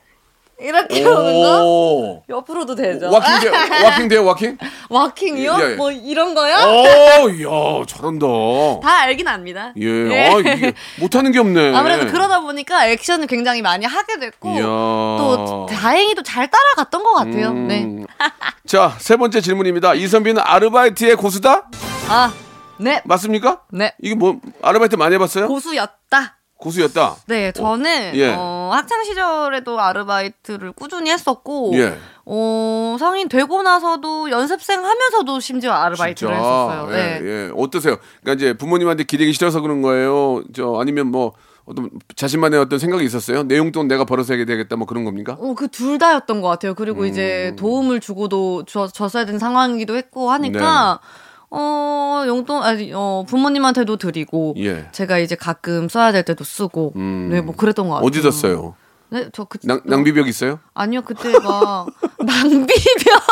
이렇게 0.59 1.03
하는 1.03 1.33
거? 1.33 1.63
오. 1.63 2.23
옆으로도 2.27 2.73
되죠. 2.73 3.11
waacking 3.11 3.39
돼, 3.41 3.49
와킹 3.85 4.07
돼요, 4.07 4.25
와킹? 4.25 4.57
와킹이요? 4.89 5.57
예, 5.59 5.71
예. 5.71 5.75
뭐, 5.75 5.91
이런 5.91 6.33
거요? 6.33 6.55
오, 6.55 7.29
이야, 7.29 7.85
잘한다. 7.85 8.25
다 8.81 9.01
알긴 9.03 9.27
압니다. 9.27 9.71
예, 9.79 9.85
예. 9.85 10.29
아, 10.33 10.39
이게 10.39 10.73
못하는 10.99 11.31
게 11.31 11.37
없네. 11.37 11.75
아무래도 11.75 12.07
그러다 12.07 12.39
보니까 12.41 12.87
액션을 12.87 13.27
굉장히 13.27 13.61
많이 13.61 13.85
하게 13.85 14.17
됐고, 14.19 14.49
이야. 14.55 14.63
또 14.63 15.67
다행히도 15.69 16.23
잘 16.23 16.49
따라갔던 16.49 17.03
것 17.03 17.13
같아요. 17.13 17.53
네. 17.53 17.83
음. 17.83 18.05
자, 18.65 18.95
세 18.97 19.15
번째 19.15 19.41
질문입니다. 19.41 19.93
이선비는 19.93 20.41
아르바이트의 20.43 21.17
고수다? 21.17 21.69
아, 22.09 22.33
네. 22.79 23.01
맞습니까? 23.05 23.61
네. 23.71 23.93
이게 24.01 24.15
뭐 24.15 24.39
아르바이트 24.61 24.95
많이 24.95 25.15
해봤어요? 25.15 25.47
고수였다. 25.47 26.37
고수였다. 26.57 27.17
네, 27.27 27.51
저는 27.51 28.13
예. 28.15 28.33
어, 28.35 28.71
학창 28.73 29.03
시절에도 29.03 29.79
아르바이트를 29.79 30.71
꾸준히 30.71 31.11
했었고, 31.11 31.71
예. 31.75 31.95
어, 32.25 32.95
성인 32.99 33.29
되고 33.29 33.61
나서도 33.61 34.31
연습생 34.31 34.83
하면서도 34.83 35.39
심지어 35.39 35.71
아르바이트를 35.73 36.33
진짜? 36.33 36.35
했었어요. 36.35 36.87
예, 36.93 37.19
네. 37.19 37.19
예. 37.23 37.51
어떠세요? 37.55 37.97
그러니까 38.23 38.33
이제 38.43 38.53
부모님한테 38.57 39.03
기대기 39.03 39.33
싫어서 39.33 39.61
그런 39.61 39.83
거예요. 39.83 40.43
저 40.55 40.77
아니면 40.81 41.07
뭐 41.11 41.33
어떤 41.65 41.91
자신만의 42.15 42.59
어떤 42.59 42.79
생각이 42.79 43.05
있었어요? 43.05 43.43
내 43.43 43.57
용돈 43.57 43.87
내가 43.87 44.03
벌어서 44.05 44.33
해야 44.33 44.45
되겠다 44.45 44.77
뭐 44.77 44.87
그런 44.87 45.03
겁니까? 45.03 45.37
어, 45.39 45.53
그 45.53 45.67
둘 45.67 45.99
다였던 45.99 46.41
것 46.41 46.47
같아요. 46.47 46.73
그리고 46.73 47.01
음. 47.01 47.05
이제 47.07 47.53
도움을 47.59 47.99
주고도 47.99 48.63
줘, 48.65 48.87
줬어야 48.87 49.25
되는 49.25 49.37
상황이기도 49.37 49.95
했고 49.95 50.31
하니까, 50.31 50.99
네. 51.03 51.07
어, 51.49 52.23
용돈, 52.27 52.61
아니, 52.63 52.91
어, 52.93 53.25
부모님한테도 53.27 53.97
드리고, 53.97 54.55
예. 54.57 54.87
제가 54.91 55.17
이제 55.19 55.35
가끔 55.35 55.87
써야 55.87 56.11
될 56.11 56.23
때도 56.23 56.43
쓰고, 56.43 56.93
음. 56.95 57.29
네, 57.31 57.41
뭐 57.41 57.55
그랬던 57.55 57.87
것 57.87 57.95
같아요. 57.95 58.07
어디다 58.07 58.31
써요? 58.31 58.75
네, 59.09 59.29
저 59.31 59.45
그, 59.45 59.57
낭, 59.63 59.79
낭비벽 59.85 60.27
있어요? 60.27 60.59
아니요, 60.73 61.01
그때 61.01 61.31
막 61.39 61.87
낭비벽. 62.19 63.23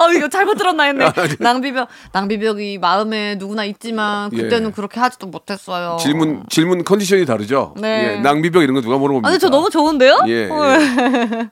아 0.00 0.12
이거 0.16 0.28
잘못 0.28 0.54
들었나 0.54 0.84
했네. 0.84 1.04
낭비벽, 1.38 1.88
낭비벽이 2.12 2.78
마음에 2.78 3.36
누구나 3.36 3.64
있지만 3.64 4.30
그때는 4.30 4.68
예. 4.70 4.72
그렇게 4.72 4.98
하지도 4.98 5.28
못했어요. 5.28 5.96
질문 6.00 6.42
질문 6.48 6.82
컨디션이 6.82 7.24
다르죠? 7.24 7.74
네. 7.78 8.16
예, 8.16 8.20
낭비벽 8.20 8.62
이런 8.64 8.74
거 8.74 8.80
누가 8.80 8.96
물어봅니까? 8.98 9.28
아니 9.28 9.38
저 9.38 9.48
너무 9.48 9.70
좋은데요? 9.70 10.22
예. 10.26 10.48
어, 10.50 10.58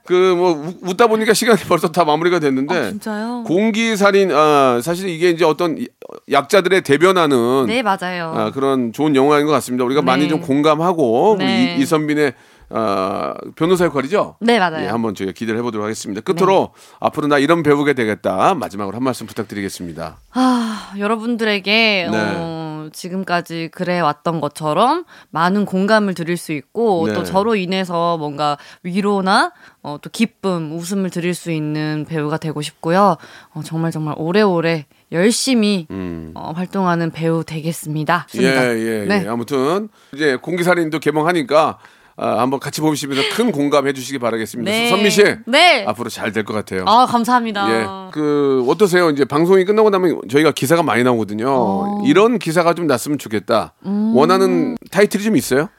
그뭐 0.05 0.73
웃다 0.81 1.07
보니까 1.07 1.33
시간이 1.33 1.61
벌써 1.67 1.89
다 1.91 2.03
마무리가 2.03 2.39
됐는데 2.39 2.75
아, 2.77 2.89
진짜요? 2.89 3.43
공기 3.47 3.95
살인 3.95 4.31
아 4.33 4.81
사실 4.83 5.07
이게 5.09 5.29
이제 5.29 5.45
어떤 5.45 5.77
이- 5.77 5.87
약자들의 6.29 6.81
대변하는 6.81 7.67
네 7.67 7.81
맞아요. 7.83 8.33
아, 8.35 8.51
그런 8.51 8.91
좋은 8.91 9.15
영화인 9.15 9.45
것 9.45 9.51
같습니다. 9.53 9.85
우리가 9.85 10.01
네. 10.01 10.05
많이 10.05 10.27
좀 10.27 10.41
공감하고 10.41 11.37
네. 11.39 11.75
이, 11.77 11.81
이선빈의 11.81 12.33
아, 12.73 13.33
변호사 13.55 13.85
역할이죠. 13.85 14.35
네 14.39 14.59
맞아요. 14.59 14.85
예, 14.85 14.87
한번 14.87 15.15
저희가 15.15 15.33
기대를 15.33 15.59
해보도록 15.59 15.83
하겠습니다. 15.83 16.21
끝으로 16.21 16.73
앞으로 16.99 17.27
나 17.27 17.37
이런 17.37 17.63
배우가 17.63 17.93
되겠다. 17.93 18.55
마지막으로 18.55 18.95
한 18.95 19.03
말씀 19.03 19.27
부탁드리겠습니다. 19.27 20.17
아, 20.33 20.93
여러분들에게 20.97 22.07
네. 22.11 22.17
어, 22.37 22.89
지금까지 22.93 23.69
그래 23.71 23.99
왔던 23.99 24.41
것처럼 24.41 25.05
많은 25.29 25.65
공감을 25.65 26.13
드릴 26.13 26.37
수 26.37 26.51
있고 26.51 27.07
네. 27.07 27.13
또 27.13 27.23
저로 27.23 27.55
인해서 27.55 28.17
뭔가 28.17 28.57
위로나 28.83 29.51
어, 29.83 29.97
또 30.01 30.09
기쁨, 30.09 30.71
웃음을 30.73 31.09
드릴 31.09 31.33
수 31.33 31.51
있는 31.51 32.05
배우가 32.07 32.37
되고 32.37 32.61
싶고요. 32.61 33.17
어, 33.53 33.61
정말 33.63 33.91
정말 33.91 34.15
오래오래 34.17 34.85
열심히 35.11 35.87
어, 36.35 36.53
활동하는 36.55 37.11
배우 37.11 37.43
되겠습니다. 37.43 38.27
음. 38.35 38.41
예, 38.41 38.47
예, 38.47 39.05
네. 39.07 39.23
예. 39.25 39.27
아무튼 39.27 39.89
이제 40.13 40.37
공기살인도 40.37 40.99
개봉하니까 40.99 41.79
아, 42.23 42.39
한번 42.39 42.59
같이 42.59 42.81
보시면서 42.81 43.23
큰 43.35 43.51
공감해 43.51 43.93
주시기 43.93 44.19
바라겠습니다. 44.19 44.69
네. 44.71 44.89
선미 44.89 45.09
씨 45.09 45.23
네. 45.47 45.83
앞으로 45.87 46.07
잘 46.09 46.31
될 46.31 46.43
것 46.45 46.53
같아요. 46.53 46.83
아, 46.85 47.07
감사합니다. 47.07 47.67
예, 47.71 48.11
그 48.13 48.63
어떠세요? 48.69 49.09
이제 49.09 49.25
방송이 49.25 49.65
끝나고 49.65 49.89
나면 49.89 50.21
저희가 50.29 50.51
기사가 50.51 50.83
많이 50.83 51.03
나오거든요. 51.03 51.47
어. 51.49 52.01
이런 52.05 52.37
기사가 52.37 52.75
좀 52.75 52.85
났으면 52.85 53.17
좋겠다. 53.17 53.73
음. 53.87 54.13
원하는 54.15 54.77
타이틀이 54.91 55.23
좀 55.23 55.35
있어요? 55.35 55.69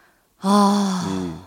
아, 0.41 1.45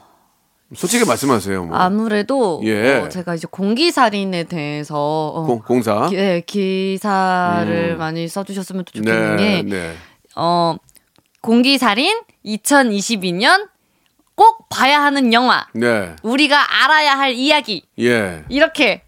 솔직히 0.73 1.05
말씀하세요. 1.05 1.65
뭐. 1.65 1.75
아무래도 1.77 2.61
예. 2.63 2.95
어, 2.99 3.09
제가 3.09 3.35
이제 3.35 3.47
공기살인에 3.51 4.45
대해서 4.45 4.95
어, 4.97 5.43
공, 5.45 5.59
공사. 5.59 6.07
기, 6.07 6.15
예, 6.15 6.41
기사를 6.45 7.91
음. 7.95 7.97
많이 7.97 8.27
써주셨으면 8.29 8.85
또 8.85 8.91
좋겠는 8.93 9.35
네, 9.35 9.63
게 9.63 9.69
네. 9.69 9.93
어, 10.35 10.77
공기살인 11.41 12.21
2022년 12.45 13.67
꼭 14.35 14.67
봐야 14.69 15.01
하는 15.01 15.33
영화. 15.33 15.65
네. 15.73 16.15
우리가 16.21 16.83
알아야 16.83 17.17
할 17.17 17.33
이야기. 17.33 17.83
예. 17.99 18.43
이렇게 18.49 19.01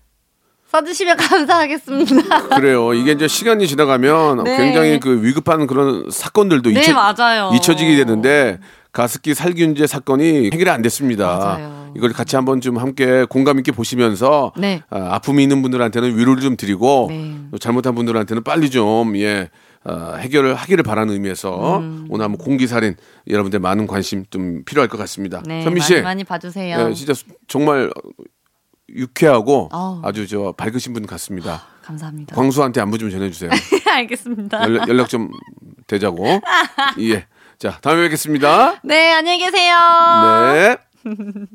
써주시면 0.71 1.15
감사하겠습니다. 1.17 2.47
그래요. 2.55 2.93
이게 2.93 3.11
이제 3.11 3.27
시간이 3.27 3.67
지나가면 3.67 4.43
네. 4.43 4.57
굉장히 4.57 4.99
그 4.99 5.23
위급한 5.23 5.67
그런 5.67 6.09
사건들도 6.09 6.69
네, 6.71 6.81
잊혀, 6.81 6.93
맞아요. 6.93 7.51
잊혀지게 7.55 7.95
되는데 7.97 8.59
가습기 8.91 9.33
살균제 9.33 9.85
사건이 9.87 10.49
해결이 10.53 10.69
안 10.69 10.81
됐습니다. 10.81 11.25
맞아요. 11.37 11.93
이걸 11.95 12.11
같이 12.13 12.35
한번 12.35 12.61
좀 12.61 12.77
함께 12.77 13.25
공감 13.29 13.57
있게 13.59 13.71
보시면서 13.71 14.53
네. 14.57 14.81
아, 14.89 15.15
아픔이 15.15 15.43
있는 15.43 15.61
분들한테는 15.61 16.17
위로를 16.17 16.41
좀 16.41 16.57
드리고 16.57 17.07
네. 17.09 17.35
또 17.51 17.57
잘못한 17.57 17.95
분들한테는 17.95 18.43
빨리 18.43 18.69
좀 18.69 19.15
예. 19.17 19.49
어, 19.85 20.15
해결을 20.17 20.55
하기를 20.55 20.83
바라는 20.83 21.13
의미에서 21.13 21.79
음. 21.79 22.07
오늘 22.09 22.25
한번 22.25 22.37
공기살인 22.39 22.95
여러분들 23.29 23.59
많은 23.59 23.87
관심 23.87 24.25
좀 24.29 24.63
필요할 24.65 24.89
것 24.89 24.97
같습니다. 24.97 25.41
네, 25.45 25.63
선미 25.63 25.79
씨, 25.81 25.93
많이, 25.93 26.03
많이 26.03 26.23
봐주세요. 26.23 26.89
예, 26.89 26.93
진짜 26.93 27.13
수- 27.13 27.25
정말 27.47 27.91
유쾌하고 28.89 29.69
아우. 29.71 30.01
아주 30.03 30.27
저 30.27 30.53
밝으신 30.57 30.93
분 30.93 31.05
같습니다. 31.05 31.63
감사합니다. 31.83 32.35
광수한테 32.35 32.81
안부 32.81 32.97
좀 32.97 33.09
전해주세요. 33.09 33.49
알겠습니다. 33.91 34.61
연락, 34.63 34.87
연락 34.89 35.09
좀 35.09 35.29
되자고. 35.87 36.25
예. 36.99 37.25
자, 37.57 37.77
다음에 37.81 38.03
뵙겠습니다. 38.03 38.79
네, 38.83 39.13
안녕히 39.13 39.39
계세요. 39.39 39.75
네. 40.53 40.77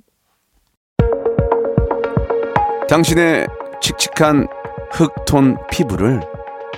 당신의 2.88 3.46
칙칙한 3.80 4.46
흙톤 4.92 5.56
피부를 5.70 6.20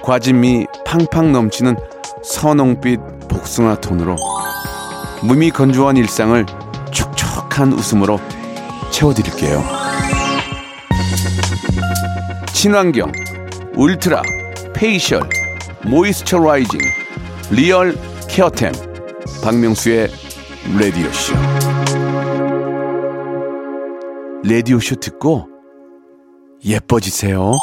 과즙미 0.04 0.66
팡팡 0.84 1.32
넘치는 1.32 1.76
선홍빛 2.22 3.00
복숭아 3.26 3.80
톤으로 3.80 4.18
무미 5.22 5.50
건조한 5.50 5.96
일상을 5.96 6.44
촉촉한 6.90 7.72
웃음으로 7.72 8.20
채워드릴게요. 8.92 9.64
친환경 12.52 13.12
ultra 13.76 14.20
facial 14.74 15.22
moisturizing 15.86 16.80
real 17.50 17.96
care템 18.28 18.72
박명수의 19.42 20.08
라디오쇼 20.78 21.34
라디오쇼 24.44 24.96
듣고 24.96 25.48
예뻐지세요. 26.62 27.54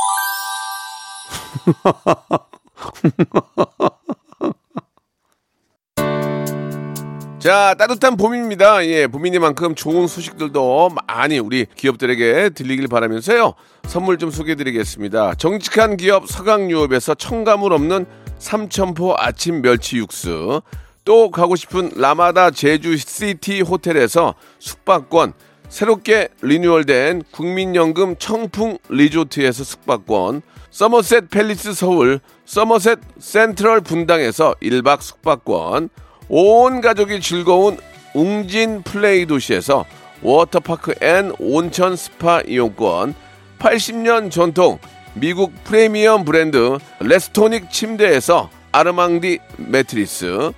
자, 7.40 7.74
따뜻한 7.74 8.18
봄입니다. 8.18 8.86
예, 8.86 9.08
봄이니만큼 9.08 9.74
좋은 9.74 10.06
소식들도 10.06 10.92
많이 11.08 11.40
우리 11.40 11.66
기업들에게 11.76 12.52
들리길 12.52 12.88
바라면서요. 12.88 13.56
선물 13.88 14.20
좀 14.20 14.30
소개해 14.30 14.54
드리겠습니다. 14.56 15.34
정직한 15.36 15.98
기업 15.98 16.28
서강유업에서 16.28 17.16
청가물 17.16 17.74
없는 17.74 18.06
삼천포 18.38 19.16
아침 19.18 19.64
멸치 19.64 19.98
육수. 19.98 20.62
또 21.04 21.32
가고 21.32 21.56
싶은 21.56 21.94
라마다 21.96 22.52
제주 22.52 22.96
시티 22.96 23.62
호텔에서 23.62 24.36
숙박권. 24.60 25.34
새롭게 25.72 26.28
renewal된 26.42 27.24
국민연금 27.32 28.18
청풍 28.18 28.78
리조트에서 28.90 29.64
숙박권. 29.64 30.42
서머셋 30.70 31.30
팰리스 31.30 31.74
서울, 31.74 32.20
서머셋 32.46 33.00
센트럴 33.20 33.80
분당에서 33.80 34.54
1박 34.62 35.02
숙박권. 35.02 35.90
온 36.28 36.82
가족이 36.82 37.22
즐거운 37.22 37.78
웅진 38.14 38.84
플레이 38.84 39.26
도시에서 39.26 39.86
워터파크 40.22 40.94
and 41.02 41.32
온천 41.40 41.96
스파 41.96 42.42
이용권, 42.42 43.16
80년 43.60 44.30
전통 44.30 44.78
미국 45.14 45.54
프리미엄 45.64 46.26
브랜드 46.26 46.80
레스토닉 47.00 47.72
침대에서 47.72 48.50
아르망디 48.74 49.40
매트리스, 49.56 50.52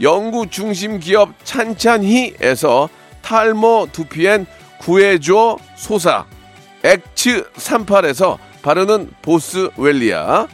연구 0.00 0.48
중심 0.50 0.98
기업 0.98 1.30
찬찬히에서 1.44 2.88
탈모 3.26 3.88
두피엔 3.90 4.46
구해줘 4.78 5.58
소사, 5.74 6.24
엑츠 6.84 7.50
38에서 7.54 8.38
바르는 8.62 9.10
보스웰리아, 9.20 10.46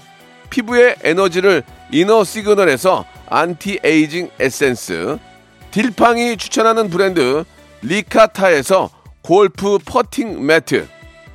피부의 0.48 0.96
에너지를 1.04 1.64
이너 1.90 2.24
시그널에서 2.24 3.04
안티에이징 3.28 4.30
에센스, 4.40 5.18
딜팡이 5.70 6.38
추천하는 6.38 6.88
브랜드 6.88 7.44
리카타에서 7.82 8.88
골프 9.20 9.76
퍼팅 9.85 10.46
매트, 10.46 10.88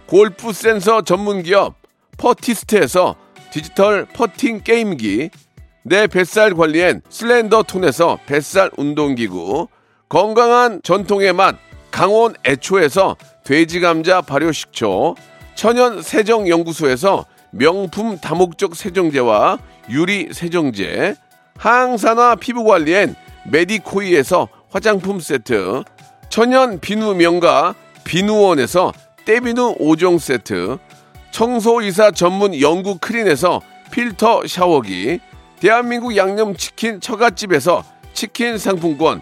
골프 0.07 0.51
센서 0.51 1.03
전문 1.03 1.43
기업 1.43 1.75
퍼티스트에서 2.17 3.15
디지털 3.51 4.05
퍼팅 4.05 4.61
게임기, 4.63 5.29
내 5.83 6.07
뱃살 6.07 6.55
관리엔 6.55 7.03
슬렌더 7.09 7.63
톤에서 7.63 8.17
뱃살 8.25 8.71
운동기구, 8.75 9.67
건강한 10.09 10.79
전통의 10.83 11.33
맛 11.33 11.57
강원 11.91 12.33
애초에서 12.45 13.17
돼지 13.43 13.79
감자 13.79 14.21
발효 14.21 14.51
식초, 14.51 15.15
천연 15.55 16.01
세정 16.01 16.47
연구소에서 16.47 17.25
명품 17.51 18.17
다목적 18.17 18.75
세정제와 18.75 19.57
유리 19.89 20.29
세정제, 20.31 21.15
항산화 21.57 22.35
피부 22.35 22.63
관리엔 22.63 23.15
메디코이에서 23.49 24.47
화장품 24.69 25.19
세트, 25.19 25.83
천연 26.29 26.79
비누 26.79 27.15
명가 27.15 27.73
비누원에서 28.03 28.93
때비누 29.25 29.77
5종 29.79 30.19
세트, 30.19 30.77
청소이사 31.31 32.11
전문 32.11 32.59
영구 32.59 32.99
크린에서 32.99 33.61
필터 33.91 34.47
샤워기, 34.47 35.19
대한민국 35.59 36.15
양념치킨 36.15 37.01
처갓집에서 37.01 37.83
치킨 38.13 38.57
상품권, 38.57 39.21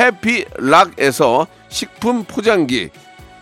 해피락에서 0.00 1.46
식품 1.68 2.24
포장기, 2.24 2.90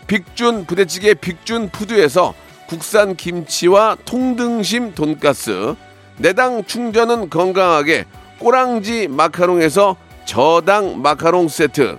빅준 0.07 0.65
부대찌개 0.65 1.13
빅준 1.13 1.69
푸드에서 1.69 2.33
국산 2.67 3.15
김치와 3.15 3.97
통등심 4.05 4.93
돈가스, 4.93 5.75
내당 6.17 6.65
충전은 6.65 7.29
건강하게 7.29 8.05
꼬랑지 8.37 9.07
마카롱에서 9.07 9.95
저당 10.25 11.01
마카롱 11.01 11.47
세트, 11.47 11.97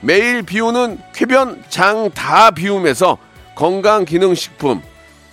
매일 0.00 0.42
비우는 0.42 0.98
쾌변 1.14 1.62
장 1.68 2.10
다 2.10 2.50
비움에서 2.50 3.16
건강 3.54 4.04
기능 4.04 4.34
식품, 4.34 4.82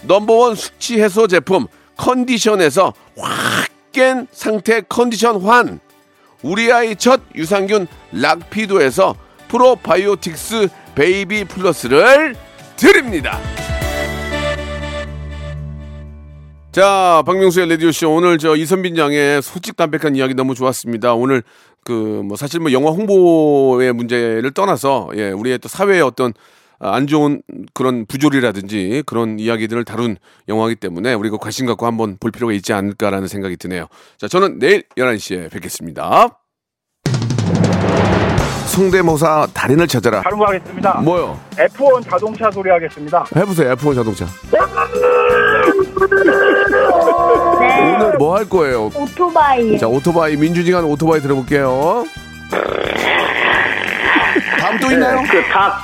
넘버원 0.03 0.55
숙취 0.55 1.01
해소 1.01 1.27
제품 1.27 1.67
컨디션에서 1.97 2.93
확 3.17 3.71
깬 3.91 4.27
상태 4.31 4.81
컨디션 4.81 5.41
환, 5.41 5.79
우리 6.43 6.71
아이 6.71 6.95
첫 6.95 7.21
유산균 7.35 7.87
락피도에서 8.13 9.15
프로바이오틱스 9.47 10.69
베이비 10.95 11.45
플러스를 11.45 12.35
드립니다. 12.75 13.39
자, 16.71 17.21
박명수의 17.25 17.69
라디오쇼. 17.69 18.09
오늘 18.13 18.37
저 18.37 18.55
이선빈 18.55 18.97
양의 18.97 19.41
솔직 19.41 19.75
담백한 19.75 20.15
이야기 20.15 20.33
너무 20.33 20.55
좋았습니다. 20.55 21.13
오늘 21.13 21.43
그 21.83 22.21
뭐 22.23 22.37
사실 22.37 22.59
뭐 22.59 22.71
영화 22.71 22.91
홍보의 22.91 23.91
문제를 23.93 24.51
떠나서 24.51 25.09
예, 25.15 25.31
우리의 25.31 25.57
또 25.59 25.67
사회의 25.67 26.01
어떤 26.01 26.29
아, 26.29 26.33
안 26.83 27.05
좋은 27.05 27.41
그런 27.73 28.05
부조리라든지 28.07 29.03
그런 29.05 29.39
이야기들을 29.39 29.85
다룬 29.85 30.17
영화이기 30.47 30.79
때문에 30.79 31.13
우리가 31.13 31.37
관심 31.37 31.67
갖고 31.67 31.85
한번 31.85 32.17
볼 32.19 32.31
필요가 32.31 32.53
있지 32.53 32.73
않을까라는 32.73 33.27
생각이 33.27 33.55
드네요. 33.57 33.87
자, 34.17 34.27
저는 34.27 34.57
내일 34.59 34.83
11시에 34.97 35.51
뵙겠습니다. 35.51 36.27
성대모사 38.65 39.47
달인을 39.53 39.87
찾아라. 39.87 40.21
바로 40.21 40.37
가겠습니다. 40.39 41.01
뭐요? 41.01 41.39
F1 41.57 42.09
자동차 42.09 42.49
소리 42.49 42.69
하겠습니다. 42.69 43.25
해보세요. 43.35 43.75
F1 43.75 43.95
자동차. 43.95 44.25
오늘 47.99 48.17
뭐 48.17 48.37
할 48.37 48.47
거예요? 48.49 48.89
오토바이. 48.95 49.77
자, 49.77 49.87
오토바이 49.87 50.35
민준이가 50.37 50.77
하는 50.79 50.89
오토바이 50.89 51.19
들어볼게요. 51.19 52.05
다음 54.59 54.79
또 54.79 54.91
있나요? 54.91 55.21
그 55.29 55.41
닭, 55.51 55.83